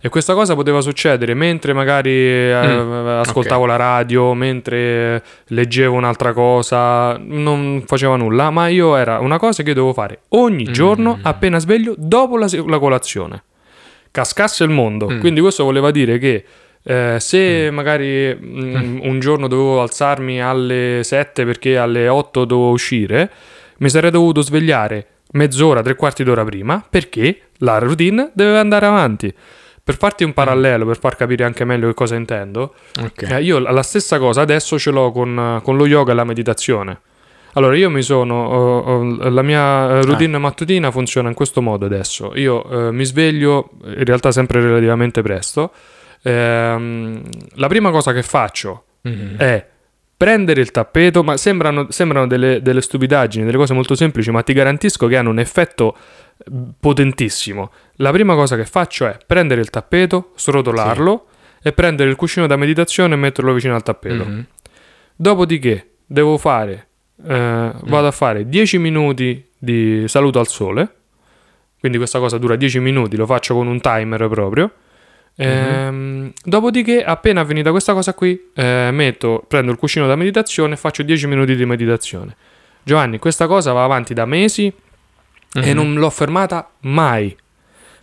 E 0.00 0.10
questa 0.10 0.34
cosa 0.34 0.54
poteva 0.54 0.80
succedere 0.80 1.34
mentre 1.34 1.72
magari 1.72 2.10
eh, 2.10 2.54
mm. 2.54 3.06
ascoltavo 3.20 3.62
okay. 3.64 3.76
la 3.76 3.82
radio, 3.82 4.34
mentre 4.34 5.22
leggevo 5.46 5.96
un'altra 5.96 6.32
cosa, 6.34 7.16
non 7.18 7.82
faceva 7.86 8.16
nulla, 8.16 8.50
ma 8.50 8.68
io 8.68 8.96
era 8.96 9.18
una 9.18 9.38
cosa 9.38 9.62
che 9.62 9.72
dovevo 9.72 9.94
fare 9.94 10.20
ogni 10.28 10.66
mm. 10.68 10.72
giorno 10.72 11.18
appena 11.22 11.58
sveglio 11.58 11.94
dopo 11.96 12.36
la, 12.36 12.48
la 12.66 12.78
colazione. 12.78 13.42
Cascasse 14.10 14.62
il 14.64 14.70
mondo. 14.70 15.08
Mm. 15.10 15.20
Quindi 15.20 15.40
questo 15.40 15.64
voleva 15.64 15.90
dire 15.90 16.18
che 16.18 16.44
eh, 16.82 17.16
se 17.18 17.70
mm. 17.70 17.74
magari 17.74 18.34
mh, 18.34 18.78
mm, 18.78 18.98
un 19.02 19.18
giorno 19.20 19.48
dovevo 19.48 19.80
alzarmi 19.82 20.42
alle 20.42 21.00
7 21.02 21.44
perché 21.44 21.76
alle 21.76 22.08
8 22.08 22.44
dovevo 22.44 22.70
uscire, 22.70 23.30
mi 23.78 23.88
sarei 23.88 24.10
dovuto 24.10 24.40
svegliare 24.40 25.06
mezz'ora, 25.32 25.82
tre 25.82 25.94
quarti 25.94 26.24
d'ora 26.24 26.44
prima 26.44 26.84
perché 26.88 27.40
la 27.58 27.78
routine 27.78 28.30
deve 28.32 28.58
andare 28.58 28.86
avanti. 28.86 29.32
Per 29.88 29.96
farti 29.96 30.22
un 30.22 30.34
parallelo, 30.34 30.84
per 30.84 30.98
far 30.98 31.16
capire 31.16 31.44
anche 31.44 31.64
meglio 31.64 31.88
che 31.88 31.94
cosa 31.94 32.14
intendo, 32.14 32.74
Ok. 33.02 33.22
eh, 33.22 33.42
io 33.42 33.58
la 33.58 33.82
stessa 33.82 34.18
cosa 34.18 34.42
adesso 34.42 34.78
ce 34.78 34.90
l'ho 34.90 35.10
con, 35.12 35.60
con 35.62 35.78
lo 35.78 35.86
yoga 35.86 36.12
e 36.12 36.14
la 36.14 36.24
meditazione. 36.24 37.00
Allora, 37.54 37.74
io 37.74 37.88
mi 37.88 38.02
sono. 38.02 38.44
ho- 38.44 38.78
ho- 38.80 39.30
la 39.30 39.42
mia 39.42 39.88
eh, 39.88 40.02
routine 40.02 40.36
mattutina 40.38 40.90
funziona 40.90 41.28
in 41.28 41.34
questo 41.34 41.62
modo 41.62 41.86
adesso. 41.86 42.32
Io 42.34 42.88
eh, 42.88 42.92
mi 42.92 43.04
sveglio 43.04 43.70
in 43.84 44.04
realtà 44.04 44.30
sempre 44.30 44.60
relativamente 44.60 45.22
presto. 45.22 45.72
Ehm, 46.22 47.22
la 47.54 47.66
prima 47.68 47.90
cosa 47.90 48.12
che 48.12 48.22
faccio 48.22 48.84
Mhm. 49.02 49.36
è 49.36 49.66
prendere 50.16 50.60
il 50.60 50.70
tappeto, 50.72 51.22
ma 51.22 51.36
sembrano, 51.36 51.90
sembrano 51.90 52.26
delle, 52.26 52.60
delle 52.60 52.80
stupidaggini, 52.80 53.44
delle 53.44 53.56
cose 53.56 53.72
molto 53.74 53.94
semplici, 53.94 54.30
ma 54.32 54.42
ti 54.42 54.52
garantisco 54.52 55.06
che 55.06 55.16
hanno 55.16 55.30
un 55.30 55.38
effetto 55.38 55.96
eh, 56.38 56.50
potentissimo. 56.80 57.70
La 57.96 58.10
prima 58.10 58.34
cosa 58.34 58.56
che 58.56 58.64
faccio 58.64 59.06
è 59.06 59.16
prendere 59.24 59.60
il 59.60 59.70
tappeto, 59.70 60.32
srotolarlo 60.36 61.26
e 61.62 61.72
prendere 61.72 62.10
il 62.10 62.16
cuscino 62.16 62.46
da 62.46 62.56
meditazione 62.56 63.14
e 63.14 63.16
metterlo 63.16 63.52
vicino 63.52 63.74
al 63.76 63.82
tappeto. 63.82 64.24
Mhm. 64.24 64.46
Dopodiché 65.16 65.90
devo 66.06 66.36
fare, 66.38 66.88
eh, 67.26 67.72
vado 67.84 68.06
a 68.06 68.12
fare 68.12 68.48
10 68.48 68.78
minuti 68.78 69.44
di 69.58 70.04
saluto 70.06 70.38
al 70.38 70.46
sole, 70.48 70.94
quindi 71.80 71.98
questa 71.98 72.18
cosa 72.18 72.38
dura 72.38 72.56
10 72.56 72.78
minuti, 72.80 73.16
lo 73.16 73.26
faccio 73.26 73.54
con 73.54 73.66
un 73.68 73.80
timer 73.80 74.28
proprio. 74.28 74.70
Ehm, 75.46 76.32
Dopodiché, 76.44 77.04
appena 77.04 77.44
finita 77.44 77.70
questa 77.70 77.92
cosa 77.92 78.12
qui, 78.14 78.50
eh, 78.54 78.90
metto, 78.92 79.44
prendo 79.46 79.70
il 79.70 79.78
cuscino 79.78 80.06
da 80.06 80.16
meditazione 80.16 80.74
e 80.74 80.76
faccio 80.76 81.02
10 81.02 81.26
minuti 81.26 81.54
di 81.54 81.64
meditazione. 81.64 82.36
Giovanni, 82.82 83.18
questa 83.18 83.46
cosa 83.46 83.72
va 83.72 83.84
avanti 83.84 84.14
da 84.14 84.24
mesi 84.24 84.66
e 84.66 85.60
Mhm. 85.60 85.72
non 85.74 85.94
l'ho 85.94 86.10
fermata 86.10 86.68
mai. 86.80 87.36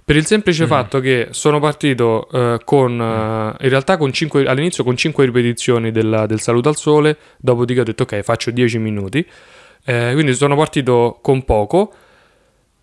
Per 0.04 0.16
il 0.16 0.26
semplice 0.26 0.64
Mhm. 0.64 0.70
fatto 0.70 1.00
che 1.00 1.28
sono 1.32 1.60
partito 1.60 2.30
eh, 2.32 2.60
con, 2.64 2.92
eh, 3.02 3.64
in 3.64 3.70
realtà 3.70 3.98
con 3.98 4.14
cinque- 4.14 4.46
all'inizio 4.46 4.84
con 4.84 4.96
5 4.96 5.26
ripetizioni 5.26 5.92
della- 5.92 6.28
del 6.28 6.40
saluto 6.40 6.70
al 6.70 6.76
sole, 6.78 7.18
dopodiché 7.38 7.80
ho 7.80 7.84
detto 7.84 8.04
ok, 8.04 8.22
faccio 8.22 8.52
10 8.52 8.78
minuti. 8.78 9.26
Eh, 9.84 10.12
quindi 10.14 10.34
sono 10.36 10.56
partito 10.56 11.18
con 11.22 11.44
poco, 11.44 11.92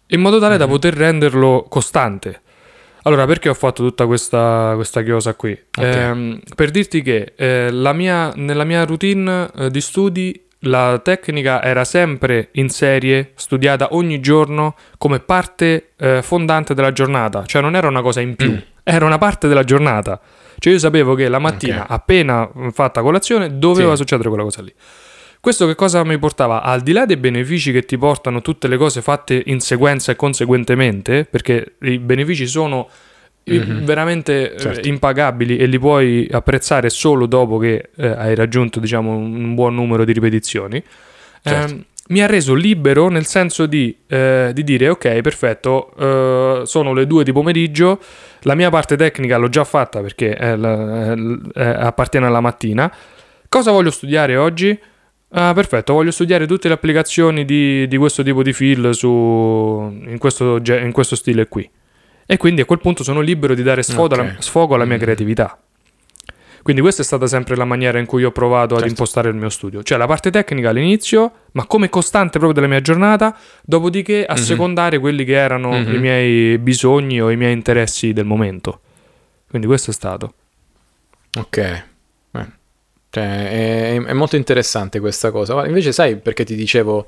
in 0.09 0.21
modo 0.21 0.38
tale 0.41 0.55
Mhm. 0.55 0.59
da 0.61 0.67
poter 0.67 0.95
renderlo 0.95 1.65
costante. 1.69 2.41
Allora, 3.05 3.27
perché 3.27 3.49
ho 3.49 3.55
fatto 3.55 3.83
tutta 3.83 4.07
questa, 4.07 4.73
questa 4.77 5.03
chiosa 5.03 5.35
qui? 5.35 5.59
Ehm, 5.79 6.41
per 6.55 6.71
dirti 6.71 7.03
che 7.03 7.33
eh, 7.37 7.71
la 7.73 7.93
mia- 7.93 8.33
nella 8.37 8.65
mia 8.65 8.85
routine 8.85 9.51
eh, 9.57 9.71
di 9.71 9.81
studi 9.81 10.41
la 10.67 11.01
tecnica 11.03 11.61
era 11.62 11.83
sempre 11.85 12.51
in 12.53 12.69
serie, 12.69 13.33
studiata 13.35 13.88
ogni 13.93 14.21
giorno 14.21 14.77
come 14.99 15.19
parte 15.19 15.88
eh, 15.97 16.23
fondante 16.23 16.75
della 16.75 16.93
giornata, 16.93 17.45
cioè 17.45 17.61
non 17.61 17.75
era 17.75 17.88
una 17.88 18.03
cosa 18.03 18.21
in 18.21 18.37
più, 18.37 18.53
Mm. 18.53 18.59
era 18.85 19.05
una 19.05 19.19
parte 19.19 19.49
della 19.49 19.65
giornata. 19.65 20.21
Cioè 20.59 20.73
io 20.75 20.79
sapevo 20.79 21.15
che 21.17 21.29
la 21.29 21.41
mattina, 21.41 21.81
Ok. 21.83 21.91
appena 21.91 22.49
mh, 22.53 22.71
fatta 22.71 23.03
colazione, 23.03 23.59
doveva 23.59 23.91
Sì. 23.93 23.97
succedere 23.97 24.29
quella 24.29 24.45
cosa 24.45 24.62
lì. 24.62 24.73
Questo 25.42 25.66
che 25.66 25.74
cosa 25.74 26.05
mi 26.05 26.16
portava? 26.20 26.62
Al 26.62 26.83
di 26.83 26.92
là 26.92 27.05
dei 27.05 27.16
benefici 27.16 27.72
che 27.72 27.83
ti 27.85 27.98
portano 27.98 28.42
tutte 28.42 28.68
le 28.68 28.76
cose 28.76 29.02
fatte 29.02 29.42
in 29.46 29.59
sequenza 29.59 30.12
e 30.12 30.14
conseguentemente, 30.14 31.26
perché 31.28 31.74
i 31.81 31.98
benefici 31.98 32.46
sono 32.46 32.88
Mhm. 33.44 33.85
veramente 33.85 34.55
eh, 34.55 34.59
Certo. 34.61 34.87
impagabili 34.87 35.57
e 35.57 35.66
li 35.66 35.81
puoi 35.81 36.28
apprezzare 36.31 36.88
solo 36.90 37.26
dopo 37.26 37.59
che 37.59 37.88
eh, 37.96 38.07
hai 38.07 38.37
raggiunto 38.37 38.78
diciamo 38.78 39.16
un 39.16 39.57
buon 39.57 39.74
numero 39.74 40.05
di 40.05 40.12
ripetizioni, 40.12 40.81
Certo. 41.42 41.72
ehm, 41.74 41.85
mi 42.11 42.22
ha 42.22 42.26
reso 42.26 42.55
libero 42.55 43.09
nel 43.09 43.26
senso 43.26 43.66
di, 43.66 43.96
eh, 44.07 44.52
di 44.55 44.62
dire 44.62 44.90
ok 44.90 45.20
perfetto 45.22 45.92
eh, 45.98 46.62
sono 46.66 46.92
le 46.92 47.05
due 47.09 47.24
di 47.24 47.33
pomeriggio 47.33 47.98
la 48.42 48.55
mia 48.55 48.70
parte 48.70 48.94
tecnica 48.96 49.38
l'ho 49.38 49.48
già 49.48 49.64
fatta 49.64 50.00
perché 50.00 50.35
è 50.37 50.55
la- 50.55 51.12
è 51.12 51.16
è- 51.55 51.64
appartiene 51.85 52.26
alla 52.26 52.40
mattina 52.40 52.92
cosa 53.48 53.72
voglio 53.72 53.90
studiare 53.90 54.37
oggi? 54.37 54.78
Ah, 55.35 55.53
perfetto, 55.55 55.95
voglio 55.95 56.11
studiare 56.11 56.47
tutte 56.47 56.68
le 56.68 56.75
applicazioni 56.75 57.45
di, 57.47 57.88
di 57.88 57.97
questo 57.97 58.23
tipo 58.23 58.42
di 58.42 58.53
fill 58.53 58.90
su, 58.90 59.09
in, 59.09 60.16
questo, 60.18 60.61
in 60.64 60.90
questo 60.92 61.16
stile 61.16 61.49
qui. 61.49 61.68
E 62.27 62.37
quindi 62.37 62.61
a 62.61 62.64
quel 62.66 62.81
punto 62.81 63.03
sono 63.03 63.21
libero 63.21 63.55
di 63.55 63.62
dare 63.62 63.83
sfogo, 63.83 64.14
Ok. 64.14 64.21
alla, 64.21 64.35
sfogo 64.40 64.75
alla 64.75 64.85
mia 64.85 64.97
Mm. 64.97 65.01
creatività. 65.01 65.59
Quindi 66.62 66.81
questa 66.83 67.03
è 67.03 67.05
stata 67.05 67.27
sempre 67.27 67.57
la 67.57 67.64
maniera 67.64 67.99
in 67.99 68.07
cui 68.07 68.23
ho 68.25 68.31
provato 68.31 68.75
ad 68.75 68.81
Certo. 68.81 68.88
impostare 68.88 69.29
il 69.31 69.35
mio 69.35 69.49
studio. 69.49 69.83
Cioè 69.83 69.99
la 69.99 70.07
parte 70.07 70.31
tecnica 70.31 70.68
all'inizio, 70.68 71.33
ma 71.53 71.66
come 71.66 71.88
costante 71.88 72.38
proprio 72.38 72.53
della 72.53 72.68
mia 72.68 72.81
giornata, 72.81 73.37
dopodiché 73.64 74.25
a 74.25 74.35
Mhm. 74.35 74.38
secondare 74.40 74.99
quelli 75.01 75.25
che 75.25 75.33
erano 75.35 75.71
Mhm. 75.71 75.95
i 75.95 75.99
miei 75.99 76.59
bisogni 76.59 77.21
o 77.21 77.31
i 77.31 77.37
miei 77.37 77.53
interessi 77.53 78.12
del 78.12 78.27
momento. 78.27 78.81
Quindi 79.49 79.66
questo 79.66 79.90
è 79.90 79.95
stato. 79.95 80.35
Ok. 81.38 81.85
Cioè, 83.12 83.94
è, 83.94 84.03
è 84.03 84.12
molto 84.14 84.37
interessante 84.37 84.98
questa 84.98 85.31
cosa. 85.31 85.66
Invece, 85.66 85.92
sai 85.92 86.16
perché 86.16 86.44
ti 86.44 86.55
dicevo, 86.55 87.07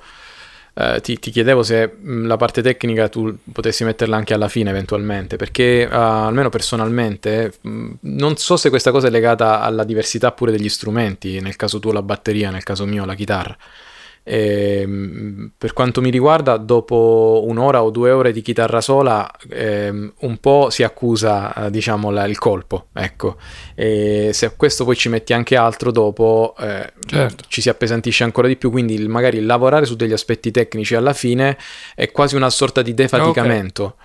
eh, 0.75 1.01
ti, 1.01 1.19
ti 1.19 1.31
chiedevo 1.31 1.63
se 1.63 1.87
mh, 1.99 2.27
la 2.27 2.37
parte 2.37 2.61
tecnica 2.61 3.09
tu 3.09 3.35
potessi 3.51 3.85
metterla 3.85 4.15
anche 4.15 4.35
alla 4.35 4.49
fine 4.49 4.69
eventualmente, 4.69 5.37
perché 5.37 5.81
eh, 5.83 5.89
almeno 5.89 6.51
personalmente 6.51 7.55
mh, 7.59 7.91
non 8.01 8.37
so 8.37 8.59
se 8.59 8.69
questa 8.69 8.91
cosa 8.91 9.07
è 9.07 9.11
legata 9.11 9.63
alla 9.63 9.85
diversità 9.85 10.31
pure 10.33 10.51
degli 10.51 10.69
strumenti, 10.69 11.41
nel 11.41 11.57
caso 11.57 11.79
tuo 11.79 11.93
la 11.93 12.03
batteria, 12.03 12.51
nel 12.51 12.65
caso 12.65 12.85
mio 12.85 13.07
la 13.07 13.15
chitarra. 13.15 13.57
Ehm, 14.27 15.53
per 15.57 15.73
quanto 15.75 16.01
mi 16.01 16.11
riguarda, 16.11 16.57
dopo 16.57 17.43
un'ora 17.47 17.83
o 17.83 17.91
due 17.91 18.11
ore 18.11 18.33
di 18.33 18.41
chitarra 18.41 18.81
sola, 18.81 19.31
ehm, 19.51 20.13
un 20.21 20.37
po' 20.39 20.69
si 20.71 20.83
accusa, 20.83 21.67
eh, 21.67 21.71
diciamo, 21.71 22.11
la- 22.11 22.25
il 22.27 22.39
colpo, 22.39 22.87
ecco. 22.95 23.37
E 23.75 24.31
se 24.33 24.47
a 24.47 24.51
questo 24.57 24.85
poi 24.85 24.97
ci 24.97 25.09
metti 25.11 25.33
anche 25.35 25.57
altro 25.57 25.91
dopo, 25.93 26.55
eh, 26.59 26.93
Certo. 27.07 27.45
ci 27.49 27.61
si 27.61 27.69
appesantisce 27.69 28.25
ancora 28.25 28.49
di 28.49 28.57
più. 28.57 28.71
Quindi 28.71 28.95
il- 28.95 29.09
magari 29.11 29.41
lavorare 29.43 29.85
su 29.85 29.95
degli 29.95 30.13
aspetti 30.13 30.51
tecnici 30.51 30.95
alla 30.95 31.13
fine 31.13 31.59
è 31.95 32.11
quasi 32.11 32.35
una 32.35 32.51
sorta 32.51 32.81
di 32.83 32.95
defaticamento. 32.95 33.97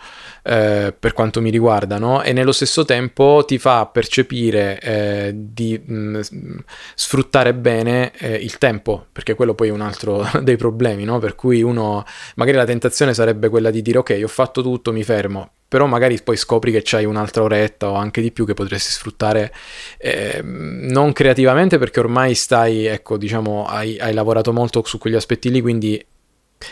Eh, 0.43 0.93
per 0.97 1.13
quanto 1.13 1.41
mi 1.41 1.49
riguarda, 1.49 1.97
no? 1.97 2.21
E 2.21 2.34
nello 2.34 2.52
stesso 2.52 2.86
tempo 2.86 3.43
ti 3.45 3.58
fa 3.58 3.86
percepire 3.86 4.80
eh, 4.80 5.32
di 5.36 5.80
mh, 5.84 5.93
mh, 5.93 6.63
sfruttare 6.95 7.54
bene 7.54 8.12
eh, 8.17 8.36
il 8.36 8.58
tempo, 8.58 9.06
perché 9.12 9.36
quello 9.36 9.54
poi 9.54 9.69
è 9.69 9.71
un 9.71 9.82
altro 9.82 10.28
dei 10.41 10.58
problemi, 10.58 11.04
no? 11.04 11.19
Per 11.19 11.36
cui 11.36 11.62
uno 11.62 12.06
magari 12.36 12.58
la 12.58 12.65
tentazione 12.65 13.13
sarebbe 13.13 13.49
quella 13.49 13.71
di 13.71 13.82
dire 13.82 13.99
ok, 13.99 14.19
ho 14.23 14.28
fatto 14.28 14.62
tutto, 14.62 14.91
mi 14.91 15.04
fermo. 15.04 15.52
Però 15.69 15.86
magari 15.86 16.19
poi 16.23 16.36
scopri 16.36 16.71
che 16.71 16.82
c'hai 16.84 17.06
un'altra 17.06 17.43
oretta 17.43 17.91
o 17.91 17.93
anche 17.93 18.21
di 18.21 18.32
più 18.32 18.43
che 18.43 18.56
potresti 18.56 18.91
sfruttare 18.91 19.54
eh, 19.99 20.41
non 20.43 21.13
creativamente 21.13 21.78
perché 21.78 21.99
ormai 21.99 22.34
stai, 22.34 22.86
ecco, 22.88 23.17
diciamo, 23.17 23.67
hai, 23.67 23.99
hai 23.99 24.13
lavorato 24.13 24.52
molto 24.52 24.84
su 24.84 24.97
quegli 24.97 25.13
aspetti 25.13 25.52
lì, 25.52 25.62
quindi 25.62 26.04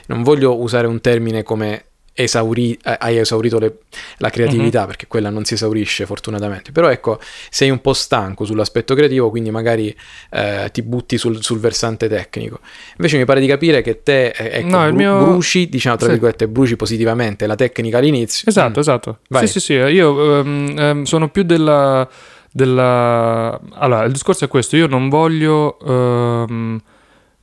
non 0.08 0.24
voglio 0.24 0.60
usare 0.60 0.88
un 0.88 1.00
termine 1.00 1.44
come 1.44 1.86
esauri- 2.20 2.78
eh, 2.84 2.98
hai 3.00 3.18
esaurito 3.20 3.60
le- 3.60 3.78
la 4.18 4.30
creatività 4.32 4.86
perché 4.88 5.06
quella 5.08 5.30
non 5.30 5.46
si 5.46 5.54
esaurisce 5.54 6.06
fortunatamente 6.08 6.72
però 6.72 6.90
ecco 6.90 7.20
sei 7.50 7.70
un 7.70 7.80
po' 7.80 7.94
stanco 7.94 8.44
sull'aspetto 8.44 8.96
creativo 8.96 9.30
quindi 9.30 9.52
magari 9.52 9.96
eh, 10.32 10.70
ti 10.74 10.82
butti 10.82 11.18
sul, 11.20 11.44
sul 11.44 11.60
versante 11.60 12.08
tecnico 12.08 12.60
invece 12.98 13.18
mi 13.18 13.26
pare 13.26 13.40
di 13.40 13.46
capire 13.48 13.82
che 13.84 14.02
te 14.02 14.30
eh, 14.30 14.60
ecco, 14.60 14.68
No, 14.78 14.86
bru- 14.88 14.96
mio- 14.96 15.18
bruci 15.26 15.70
diciamo 15.70 15.96
tra 15.96 16.06
Sì. 16.06 16.12
virgolette 16.14 16.48
bruci 16.48 16.76
positivamente 16.76 17.46
la 17.46 17.56
tecnica 17.56 18.00
all'inizio 18.00 18.50
Esatto, 18.50 18.78
Mm. 18.80 18.82
esatto. 18.82 19.20
Vai. 19.30 19.46
Sì, 19.48 19.54
sì, 19.54 19.60
sì. 19.60 19.74
Io 19.74 20.40
ehm, 20.40 20.74
ehm, 20.78 21.04
sono 21.04 21.30
più 21.30 21.44
della, 21.44 22.08
della... 22.52 23.60
Allora, 23.74 24.04
il 24.06 24.12
discorso 24.12 24.46
è 24.46 24.48
questo. 24.48 24.76
Io 24.76 24.88
non 24.88 25.10
voglio 25.10 25.78
ehm, 25.80 26.82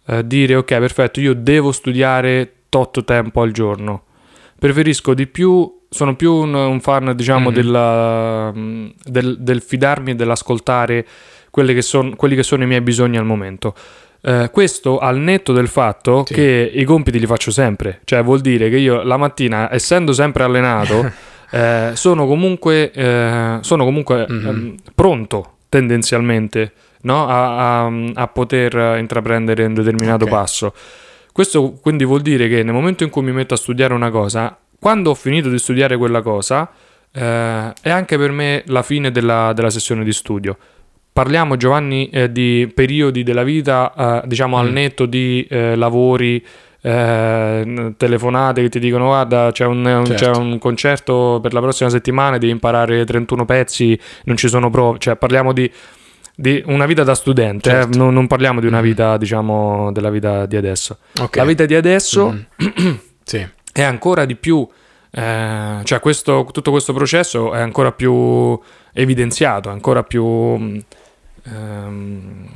eh, 0.07 0.27
dire, 0.27 0.57
ok, 0.57 0.65
perfetto, 0.79 1.21
io 1.21 1.35
devo 1.35 1.73
studiare 1.73 2.53
tot 2.69 3.05
tempo 3.05 3.41
al 3.43 3.53
giorno. 3.53 4.03
Preferisco 4.59 5.15
di 5.15 5.27
più... 5.27 5.81
Sono 5.89 6.17
più 6.17 6.33
un, 6.33 6.53
un 6.55 6.81
fan, 6.81 7.13
diciamo, 7.15 7.51
Mhm. 7.51 7.55
della, 7.55 8.53
mm, 8.53 8.87
del, 9.05 9.37
del 9.39 9.63
fidarmi 9.63 10.11
e 10.11 10.15
dell'ascoltare 10.17 11.07
quelli 11.51 11.73
che, 11.73 11.83
son- 11.83 12.17
quelli 12.17 12.35
che 12.35 12.43
sono 12.43 12.65
i 12.65 12.67
miei 12.67 12.81
bisogni 12.81 13.17
al 13.17 13.25
momento. 13.25 13.75
Eh, 14.21 14.49
questo 14.53 14.99
al 14.99 15.19
netto 15.19 15.53
del 15.53 15.69
fatto 15.69 16.25
Sì. 16.27 16.35
che 16.35 16.73
i 16.75 16.83
compiti 16.83 17.21
li 17.21 17.27
faccio 17.27 17.53
sempre, 17.53 18.01
cioè 18.05 18.25
vuol 18.25 18.41
dire 18.41 18.71
che 18.71 18.77
io 18.79 19.03
la 19.05 19.17
mattina, 19.17 19.73
essendo 19.73 20.13
sempre 20.13 20.43
allenato, 20.43 21.09
eh, 21.53 21.91
sono 21.95 22.27
comunque, 22.27 22.91
eh, 22.91 23.59
sono 23.61 23.85
comunque 23.85 24.27
Mhm. 24.29 24.47
ehm, 24.49 24.75
pronto 24.97 25.59
tendenzialmente 25.69 26.73
no? 27.03 27.29
a, 27.29 27.85
a- 27.85 27.93
a 28.15 28.27
poter 28.29 28.97
intraprendere 28.99 29.65
un 29.67 29.75
determinato 29.75 30.25
Ok. 30.25 30.31
passo. 30.31 30.75
Questo 31.35 31.73
quindi 31.83 32.05
vuol 32.05 32.21
dire 32.21 32.47
che 32.47 32.63
nel 32.63 32.73
momento 32.73 33.03
in 33.03 33.11
cui 33.11 33.23
mi 33.23 33.33
metto 33.33 33.55
a 33.55 33.57
studiare 33.57 33.93
una 33.93 34.11
cosa, 34.11 34.57
quando 34.79 35.11
ho 35.11 35.15
finito 35.15 35.49
di 35.49 35.59
studiare 35.59 35.97
quella 35.97 36.23
cosa, 36.23 36.71
eh, 37.13 37.73
è 37.83 37.91
anche 37.91 38.17
per 38.17 38.31
me 38.31 38.63
la 38.67 38.83
fine 38.85 39.11
della, 39.11 39.53
della 39.53 39.71
sessione 39.71 40.05
di 40.05 40.13
studio. 40.13 40.57
Parliamo, 41.13 41.57
Giovanni, 41.57 42.09
eh, 42.11 42.31
di 42.31 42.71
periodi 42.73 43.25
della 43.25 43.43
vita, 43.43 44.23
eh, 44.23 44.29
diciamo 44.29 44.59
al 44.59 44.69
Mm. 44.71 44.73
netto 44.73 45.07
di 45.07 45.45
eh, 45.51 45.75
lavori 45.75 46.45
eh, 46.83 47.95
telefonate 47.97 48.63
che 48.63 48.69
ti 48.69 48.79
dicono 48.79 49.07
guarda 49.07 49.51
c'è 49.53 49.65
un, 49.65 49.85
un- 49.85 50.05
Certo. 50.07 50.25
c'è 50.25 50.37
un 50.37 50.59
concerto 50.59 51.41
per 51.43 51.53
la 51.53 51.61
prossima 51.61 51.89
settimana, 51.91 52.39
devi 52.39 52.53
imparare 52.53 53.05
31 53.05 53.45
pezzi, 53.45 53.99
non 54.25 54.37
ci 54.37 54.49
sono 54.49 54.71
prove, 54.71 54.99
cioè 54.99 55.17
parliamo 55.17 55.53
di, 55.53 55.69
di 56.37 56.63
una 56.67 56.87
vita 56.87 57.05
da 57.05 57.15
studente, 57.15 57.71
eh, 57.71 57.73
Certo. 57.73 57.99
non, 57.99 58.13
non 58.13 58.27
parliamo 58.27 58.61
di 58.61 58.67
una 58.67 58.79
Mhm. 58.79 58.83
vita 58.85 59.17
diciamo 59.17 59.93
della 59.93 60.11
vita 60.11 60.47
di 60.47 60.57
adesso. 60.57 60.99
Ok. 61.21 61.37
La 61.37 61.45
vita 61.45 61.65
di 61.67 61.75
adesso 61.75 62.33
Mm. 62.33 62.95
sì. 63.23 63.47
è 63.73 63.83
ancora 63.83 64.25
di 64.25 64.35
più, 64.37 64.67
eh, 65.11 65.81
cioè 65.85 66.01
questo, 66.01 66.49
tutto 66.53 66.71
questo 66.71 66.93
processo 66.93 67.53
è 67.55 67.61
ancora 67.61 67.93
più 67.93 68.59
evidenziato, 68.93 69.69
è 69.69 69.73
ancora 69.73 70.03
più, 70.03 70.25
mh, 70.25 70.81
ehm, 71.47 72.49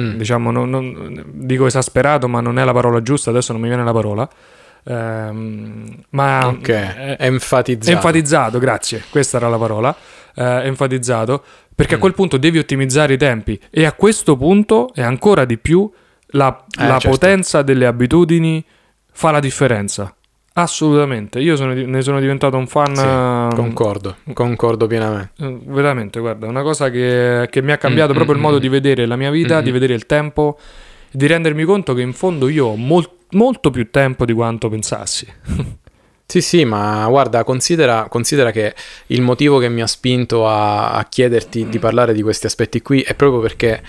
Mm. 0.00 0.16
diciamo, 0.16 0.50
non- 0.52 0.70
non- 0.70 1.24
dico 1.32 1.66
esasperato, 1.66 2.28
ma 2.28 2.40
non 2.40 2.58
è 2.60 2.64
la 2.64 2.72
parola 2.72 3.02
giusta, 3.02 3.30
adesso 3.30 3.52
non 3.52 3.60
mi 3.60 3.66
viene 3.68 3.82
la 3.82 3.92
parola. 3.92 4.28
Ehm, 4.84 5.94
ma 6.10 6.46
Ok, 6.46 6.68
è, 6.68 7.16
enfatizzato. 7.18 7.96
enfatizzato, 7.96 8.58
grazie, 8.58 9.02
questa 9.10 9.36
era 9.36 9.48
la 9.48 9.58
parola, 9.58 9.94
eh, 10.34 10.42
enfatizzato, 10.64 11.42
perché 11.80 11.94
a 11.94 11.96
Mm. 11.96 12.00
quel 12.00 12.14
punto 12.14 12.36
devi 12.36 12.58
ottimizzare 12.58 13.14
i 13.14 13.16
tempi 13.16 13.58
e 13.70 13.86
a 13.86 13.92
questo 13.94 14.36
punto 14.36 14.90
è 14.92 15.00
ancora 15.02 15.46
di 15.46 15.56
più 15.56 15.90
la, 16.32 16.64
Eh, 16.78 16.86
la 16.86 16.98
certo. 16.98 17.08
potenza 17.10 17.62
delle 17.62 17.86
abitudini 17.86 18.62
fa 19.12 19.30
la 19.30 19.40
differenza. 19.40 20.14
Assolutamente, 20.52 21.38
io 21.38 21.56
sono 21.56 21.72
ne 21.72 22.02
sono 22.02 22.20
diventato 22.20 22.56
un 22.58 22.66
fan 22.66 22.94
Sì, 22.94 23.02
ehm, 23.04 23.54
Concordo, 23.54 24.16
concordo 24.34 24.86
pienamente. 24.86 25.32
eh, 25.42 25.58
veramente, 25.64 26.20
guarda, 26.20 26.46
una 26.48 26.62
cosa 26.62 26.90
che, 26.90 27.46
che 27.50 27.62
mi 27.62 27.72
ha 27.72 27.78
cambiato 27.78 28.12
Mm, 28.12 28.14
proprio 28.16 28.34
mm, 28.34 28.38
il 28.38 28.44
modo 28.44 28.56
mm. 28.58 28.60
di 28.60 28.68
vedere 28.68 29.06
la 29.06 29.16
mia 29.16 29.30
vita, 29.30 29.60
Mm, 29.60 29.62
di 29.62 29.70
mm. 29.70 29.72
vedere 29.72 29.94
il 29.94 30.06
tempo, 30.06 30.58
di 31.10 31.26
rendermi 31.26 31.64
conto 31.64 31.94
che 31.94 32.02
in 32.02 32.12
fondo 32.12 32.48
io 32.48 32.66
ho 32.66 32.76
mol- 32.76 33.08
molto 33.30 33.70
più 33.70 33.90
tempo 33.90 34.24
di 34.26 34.32
quanto 34.34 34.68
pensassi. 34.68 35.26
Sì, 36.30 36.40
sì, 36.42 36.64
ma 36.64 37.08
guarda, 37.08 37.42
considera, 37.42 38.06
considera 38.08 38.52
che 38.52 38.72
il 39.06 39.20
motivo 39.20 39.58
che 39.58 39.68
mi 39.68 39.82
ha 39.82 39.86
spinto 39.88 40.46
a, 40.46 40.92
a 40.92 41.04
chiederti 41.06 41.68
di 41.68 41.80
parlare 41.80 42.14
di 42.14 42.22
questi 42.22 42.46
aspetti 42.46 42.82
qui 42.82 43.00
è 43.00 43.16
proprio 43.16 43.40
perché 43.40 43.82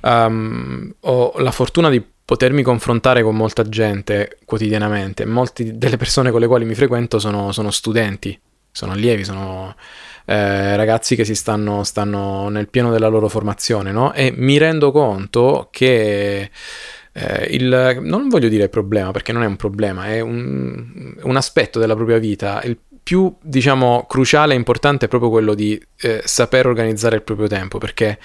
ehm, 0.00 0.94
ho 1.00 1.34
la 1.36 1.50
fortuna 1.50 1.90
di 1.90 2.02
potermi 2.24 2.62
confrontare 2.62 3.22
con 3.22 3.36
molta 3.36 3.68
gente 3.68 4.38
quotidianamente. 4.46 5.26
Molte 5.26 5.76
delle 5.76 5.98
persone 5.98 6.30
con 6.30 6.40
le 6.40 6.46
quali 6.46 6.64
mi 6.64 6.74
frequento 6.74 7.18
sono, 7.18 7.52
sono 7.52 7.70
studenti, 7.70 8.40
sono 8.70 8.92
allievi, 8.92 9.22
sono 9.22 9.76
eh, 10.24 10.74
ragazzi 10.76 11.14
che 11.14 11.26
si 11.26 11.34
stanno, 11.34 11.84
stanno 11.84 12.48
nel 12.48 12.68
pieno 12.68 12.90
della 12.90 13.08
loro 13.08 13.28
formazione, 13.28 13.92
no? 13.92 14.14
E 14.14 14.32
mi 14.34 14.56
rendo 14.56 14.92
conto 14.92 15.68
che 15.70 16.48
eh, 17.12 17.48
il, 17.50 17.98
non 18.00 18.28
voglio 18.28 18.48
dire 18.48 18.68
problema 18.68 19.10
perché 19.10 19.32
non 19.32 19.42
è 19.42 19.46
un 19.46 19.56
problema, 19.56 20.06
è 20.06 20.20
un, 20.20 21.14
un 21.20 21.36
aspetto 21.36 21.78
della 21.78 21.94
propria 21.94 22.18
vita. 22.18 22.60
Il 22.62 22.78
più, 23.02 23.34
diciamo, 23.42 24.06
cruciale 24.08 24.54
e 24.54 24.56
importante 24.56 25.06
è 25.06 25.08
proprio 25.08 25.28
quello 25.28 25.54
di 25.54 25.80
eh, 26.00 26.22
saper 26.24 26.66
organizzare 26.66 27.16
il 27.16 27.22
proprio 27.22 27.48
tempo 27.48 27.78
perché 27.78 28.18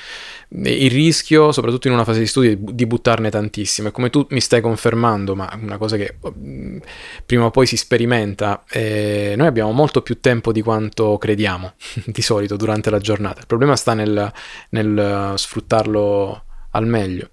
il 0.49 0.91
rischio, 0.91 1.51
soprattutto 1.51 1.87
in 1.87 1.93
una 1.93 2.03
fase 2.03 2.19
di 2.19 2.27
studio, 2.27 2.51
è 2.51 2.55
di 2.55 2.85
buttarne 2.85 3.31
tantissimo. 3.31 3.87
E 3.87 3.91
come 3.91 4.09
tu 4.11 4.25
mi 4.29 4.39
stai 4.39 4.61
confermando, 4.61 5.35
ma 5.35 5.51
una 5.59 5.77
cosa 5.77 5.97
che 5.97 6.17
mm, 6.39 6.77
prima 7.25 7.45
o 7.45 7.51
poi 7.51 7.65
si 7.65 7.75
sperimenta, 7.75 8.63
eh, 8.69 9.33
noi 9.35 9.47
abbiamo 9.47 9.71
molto 9.71 10.01
più 10.03 10.19
tempo 10.19 10.51
di 10.51 10.61
quanto 10.61 11.17
crediamo 11.17 11.73
di 12.05 12.21
solito 12.21 12.55
durante 12.55 12.91
la 12.91 12.99
giornata. 12.99 13.39
Il 13.39 13.47
problema 13.47 13.75
sta 13.75 13.95
nel, 13.95 14.31
nel 14.69 15.33
sfruttarlo 15.35 16.43
al 16.77 16.85
meglio. 16.87 17.29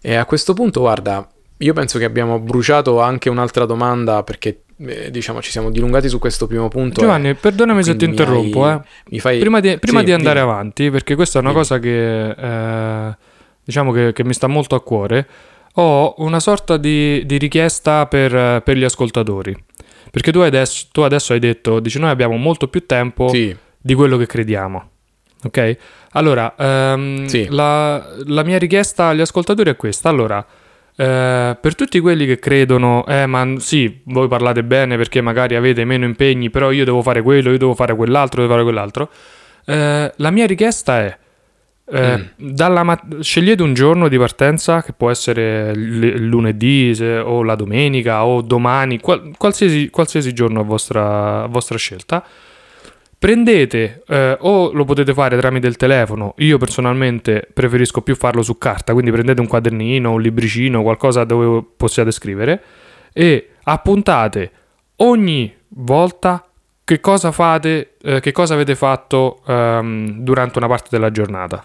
E 0.00 0.14
a 0.14 0.24
questo 0.26 0.52
punto, 0.54 0.80
guarda, 0.80 1.26
io 1.58 1.72
penso 1.72 1.98
che 1.98 2.04
abbiamo 2.04 2.38
bruciato 2.38 3.00
anche 3.00 3.28
un'altra 3.30 3.64
domanda 3.64 4.22
perché 4.22 4.62
eh, 4.80 5.10
diciamo 5.10 5.40
ci 5.42 5.50
siamo 5.50 5.70
dilungati 5.70 6.08
su 6.08 6.18
questo 6.18 6.46
primo 6.46 6.68
punto. 6.68 7.00
Giovanni, 7.00 7.34
perdonami 7.34 7.82
se 7.82 7.96
ti 7.96 8.04
interrompo, 8.04 8.64
hai- 8.64 8.76
eh. 8.76 8.80
Mi 9.10 9.18
fai... 9.20 9.38
Prima 9.38 9.60
di, 9.60 9.78
prima 9.78 10.00
Sì, 10.00 10.04
di 10.04 10.12
andare 10.12 10.40
dimmi. 10.40 10.50
avanti, 10.52 10.90
perché 10.90 11.14
questa 11.14 11.38
è 11.38 11.42
una 11.42 11.50
Dimmi. 11.50 11.62
cosa 11.62 11.78
che 11.80 12.30
eh, 12.30 13.16
diciamo 13.64 13.92
che, 13.92 14.12
che 14.12 14.24
mi 14.24 14.34
sta 14.34 14.46
molto 14.46 14.74
a 14.76 14.82
cuore, 14.82 15.26
ho 15.74 16.14
una 16.18 16.40
sorta 16.40 16.76
di, 16.76 17.24
di 17.26 17.38
richiesta 17.38 18.06
per, 18.06 18.34
eh, 18.34 18.60
per 18.64 18.76
gli 18.76 18.84
ascoltatori. 18.84 19.56
Perché 20.10 20.32
tu 20.32 20.38
adesso, 20.38 20.86
tu 20.90 21.00
adesso 21.02 21.32
hai 21.34 21.38
detto, 21.38 21.80
dici, 21.80 21.98
noi 21.98 22.10
abbiamo 22.10 22.36
molto 22.36 22.68
più 22.68 22.86
tempo 22.86 23.28
Sì, 23.28 23.54
di 23.78 23.94
quello 23.94 24.16
che 24.16 24.26
crediamo. 24.26 24.90
Ok? 25.44 25.76
Allora, 26.12 26.54
ehm, 26.58 27.26
Sì. 27.26 27.46
la, 27.50 28.04
la 28.26 28.42
mia 28.42 28.58
richiesta 28.58 29.08
agli 29.08 29.20
ascoltatori 29.20 29.70
è 29.70 29.76
questa. 29.76 30.08
Allora, 30.08 30.44
eh, 30.96 31.56
per 31.60 31.74
tutti 31.76 32.00
quelli 32.00 32.26
che 32.26 32.38
credono, 32.38 33.04
eh, 33.06 33.26
ma 33.26 33.54
sì, 33.58 34.00
voi 34.04 34.26
parlate 34.26 34.64
bene 34.64 34.96
perché 34.96 35.20
magari 35.20 35.54
avete 35.54 35.84
meno 35.84 36.04
impegni, 36.04 36.50
però 36.50 36.72
io 36.72 36.84
devo 36.84 37.02
fare 37.02 37.22
quello, 37.22 37.50
io 37.52 37.58
devo 37.58 37.74
fare 37.74 37.94
quell'altro, 37.94 38.40
devo 38.42 38.52
fare 38.52 38.64
quell'altro. 38.64 39.10
eh, 39.70 40.12
la 40.16 40.30
mia 40.30 40.46
richiesta 40.46 41.00
è. 41.00 41.18
eh, 41.90 42.16
Mm. 42.18 42.22
dalla 42.52 42.82
mat- 42.82 43.20
scegliete 43.20 43.62
un 43.62 43.72
giorno 43.72 44.08
di 44.08 44.18
partenza 44.18 44.82
che 44.82 44.92
può 44.92 45.08
essere 45.10 45.70
il 45.74 46.26
lunedì 46.26 46.94
se- 46.94 47.16
o 47.18 47.42
la 47.42 47.54
domenica 47.54 48.26
o 48.26 48.42
domani, 48.42 48.98
qual- 49.00 49.30
qualsiasi, 49.38 49.88
qualsiasi 49.88 50.34
giorno 50.34 50.60
a 50.60 50.64
vostra, 50.64 51.44
a 51.44 51.46
vostra 51.46 51.78
scelta. 51.78 52.22
Prendete 53.18 54.04
eh, 54.06 54.36
o 54.40 54.70
lo 54.72 54.84
potete 54.84 55.12
fare 55.12 55.36
tramite 55.36 55.66
il 55.66 55.76
telefono. 55.76 56.34
Io 56.38 56.56
personalmente 56.56 57.48
preferisco 57.52 58.00
più 58.00 58.14
farlo 58.14 58.42
su 58.42 58.58
carta, 58.58 58.92
quindi 58.92 59.10
prendete 59.10 59.40
un 59.40 59.48
quadernino, 59.48 60.12
un 60.12 60.20
libricino, 60.20 60.82
qualcosa 60.82 61.24
dove 61.24 61.64
possiate 61.76 62.12
scrivere 62.12 62.62
e 63.12 63.50
appuntate 63.64 64.50
ogni 64.96 65.52
volta 65.70 66.44
che 66.84 67.00
cosa 67.00 67.32
fate, 67.32 67.96
eh, 68.00 68.20
che 68.20 68.32
cosa 68.32 68.54
avete 68.54 68.76
fatto 68.76 69.40
ehm, 69.46 70.20
durante 70.20 70.58
una 70.58 70.68
parte 70.68 70.88
della 70.90 71.10
giornata. 71.10 71.64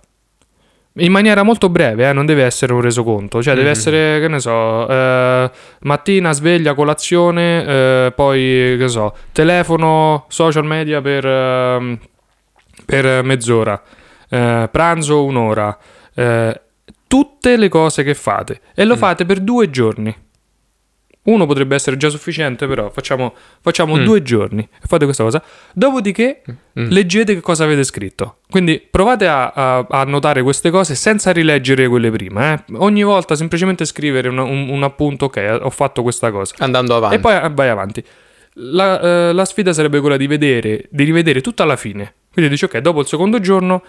In 0.97 1.11
maniera 1.11 1.41
molto 1.41 1.69
breve, 1.69 2.07
eh, 2.07 2.13
non 2.13 2.27
deve 2.27 2.43
essere 2.43 2.71
un 2.71 2.81
resoconto, 2.81 3.41
cioè 3.41 3.55
deve 3.55 3.69
Mhm. 3.69 3.73
essere, 3.73 4.19
che 4.19 4.27
ne 4.27 4.39
so, 4.39 4.87
eh, 4.87 5.51
mattina, 5.81 6.31
sveglia, 6.33 6.75
colazione, 6.75 7.65
eh, 7.65 8.11
poi, 8.15 8.75
che 8.77 8.87
so, 8.87 9.15
telefono, 9.31 10.25
social 10.27 10.65
media 10.65 11.01
per, 11.01 11.25
ehm, 11.25 11.97
per 12.85 13.23
mezz'ora, 13.23 13.81
eh, 14.29 14.69
pranzo 14.71 15.23
un'ora, 15.25 15.75
eh, 16.13 16.61
tutte 17.07 17.57
le 17.57 17.69
cose 17.69 18.03
che 18.03 18.13
fate 18.13 18.59
e 18.75 18.85
lo 18.85 18.93
Mm. 18.93 18.97
fate 18.97 19.25
per 19.25 19.39
due 19.39 19.71
giorni. 19.71 20.15
Uno 21.25 21.45
potrebbe 21.45 21.75
essere 21.75 21.95
già 21.95 22.09
sufficiente, 22.09 22.67
però 22.67 22.89
facciamo, 22.89 23.33
facciamo 23.61 23.95
Mm. 23.95 24.03
due 24.03 24.21
giorni 24.21 24.61
e 24.61 24.85
fate 24.87 25.05
questa 25.05 25.23
cosa. 25.23 25.41
Dopodiché 25.73 26.41
Mm. 26.77 26.87
leggete 26.89 27.33
che 27.33 27.39
cosa 27.41 27.63
avete 27.63 27.83
scritto. 27.83 28.37
Quindi 28.49 28.85
provate 28.89 29.27
a, 29.27 29.49
a- 29.51 29.85
a 29.89 30.03
notare 30.03 30.41
queste 30.43 30.69
cose 30.69 30.95
senza 30.95 31.31
rileggere 31.31 31.87
quelle 31.87 32.11
prima. 32.11 32.53
eh. 32.53 32.63
Ogni 32.75 33.03
volta 33.03 33.35
semplicemente 33.35 33.85
scrivere 33.85 34.27
un, 34.27 34.37
un- 34.37 34.69
un 34.69 34.83
appunto, 34.83 35.25
ok, 35.25 35.59
ho 35.61 35.69
fatto 35.69 36.01
questa 36.01 36.29
cosa. 36.31 36.55
andando 36.59 36.95
avanti. 36.95 37.15
E 37.15 37.19
poi 37.19 37.35
eh, 37.35 37.49
vai 37.53 37.69
avanti. 37.69 38.03
La, 38.55 38.99
eh, 39.29 39.33
la 39.33 39.45
sfida 39.45 39.73
sarebbe 39.73 39.99
quella 39.99 40.17
di 40.17 40.27
vedere, 40.27 40.85
di 40.89 41.03
rivedere 41.05 41.41
tutta 41.41 41.63
alla 41.63 41.75
fine. 41.77 42.13
Quindi 42.33 42.51
dici, 42.51 42.65
ok, 42.65 42.77
dopo 42.79 42.99
il 42.99 43.07
secondo 43.07 43.39
giorno 43.39 43.81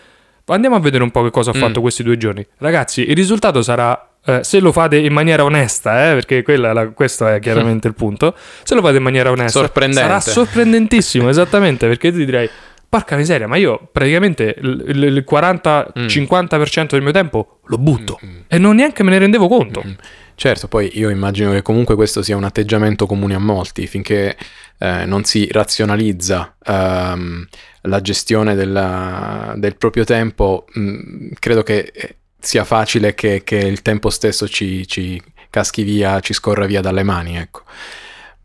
andiamo 0.47 0.77
a 0.77 0.81
vedere 0.81 1.03
un 1.03 1.11
po' 1.11 1.23
che 1.23 1.31
cosa 1.31 1.51
ho 1.51 1.55
Mm. 1.57 1.61
fatto 1.61 1.81
questi 1.81 2.03
due 2.03 2.16
giorni. 2.16 2.47
Ragazzi, 2.59 3.09
il 3.09 3.14
risultato 3.16 3.61
sarà, 3.62 4.13
eh, 4.26 4.40
se 4.42 4.60
lo 4.60 4.72
fate 4.72 4.96
in 4.96 5.12
maniera 5.12 5.44
onesta, 5.44 6.10
eh, 6.10 6.14
perché 6.14 6.42
quella 6.42 6.72
la- 6.72 6.88
questo 6.88 7.26
è 7.26 7.38
chiaramente 7.40 7.88
il 7.88 7.94
punto, 7.94 8.34
se 8.62 8.74
lo 8.74 8.80
fate 8.80 8.96
in 8.96 9.02
maniera 9.02 9.30
onesta, 9.30 9.58
sarà 10.00 10.20
sorprendentissimo, 10.32 11.28
esattamente, 11.28 11.87
perché 11.87 12.10
tu 12.10 12.18
direi, 12.18 12.48
porca 12.88 13.16
miseria, 13.16 13.46
ma 13.48 13.56
io 13.56 13.88
praticamente 13.90 14.54
il, 14.60 14.84
il- 14.88 15.02
il 15.04 15.24
40-50% 15.28 16.87
del 16.90 17.02
mio 17.02 17.12
tempo 17.12 17.58
lo 17.66 17.78
butto. 17.78 18.18
Mm, 18.24 18.28
mm. 18.28 18.37
E 18.48 18.58
non 18.58 18.76
neanche 18.76 19.02
me 19.02 19.10
ne 19.10 19.18
rendevo 19.18 19.48
conto. 19.48 19.82
Mm. 19.87 19.92
Certo, 20.37 20.66
poi 20.66 20.90
io 20.98 21.10
immagino 21.10 21.52
che 21.52 21.62
comunque 21.62 21.94
questo 21.94 22.20
sia 22.22 22.37
un 22.37 22.42
atteggiamento 22.44 23.06
comune 23.06 23.34
a 23.34 23.38
molti, 23.38 23.87
finché 23.87 24.37
eh, 24.78 25.04
non 25.06 25.22
si 25.24 25.48
razionalizza 25.50 26.56
ehm, 26.64 27.46
la 27.82 28.00
gestione 28.00 28.54
della- 28.56 29.54
del 29.56 29.76
proprio 29.76 30.04
tempo, 30.04 30.64
mh, 30.72 31.28
credo 31.38 31.62
che 31.62 31.90
eh, 31.94 32.16
sia 32.44 32.64
facile 32.64 33.14
che, 33.14 33.42
che 33.44 33.57
il 33.57 33.83
tempo 33.83 34.11
stesso 34.11 34.48
ci, 34.48 34.87
ci, 34.87 35.21
caschi 35.54 35.83
via, 35.85 36.19
ci 36.19 36.33
scorra 36.33 36.66
via 36.66 36.81
dalle 36.81 37.04
mani, 37.04 37.37
ecco. 37.37 37.62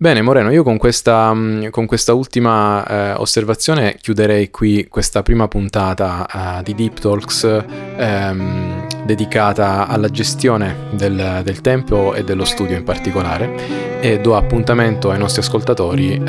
Bene 0.01 0.21
Moreno, 0.21 0.49
io 0.49 0.63
con 0.63 0.78
questa, 0.78 1.34
mm, 1.34 1.67
con 1.71 1.86
questa 1.86 2.13
ultima 2.13 2.86
eh, 2.88 3.11
osservazione 3.17 3.97
chiuderei 3.99 4.49
qui 4.49 4.88
questa 4.88 5.24
prima 5.24 5.49
puntata 5.49 6.26
eh, 6.59 6.63
di 6.63 6.74
Deep 6.74 6.99
Talks 6.99 7.65
ehm, 7.97 8.88
dedicata 9.03 9.88
alla 9.88 10.07
gestione 10.07 10.88
del, 10.91 11.41
del, 11.43 11.59
tempo 11.59 12.13
e 12.13 12.24
dello 12.24 12.45
studio 12.45 12.78
in 12.78 12.86
particolare 12.86 13.99
e 13.99 14.21
do 14.21 14.38
appuntamento 14.38 15.09
ai 15.09 15.17
nostri 15.17 15.41
ascoltatori 15.41 16.13
eh, 16.13 16.24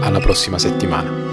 alla 0.00 0.18
prossima 0.18 0.58
settimana. 0.58 1.30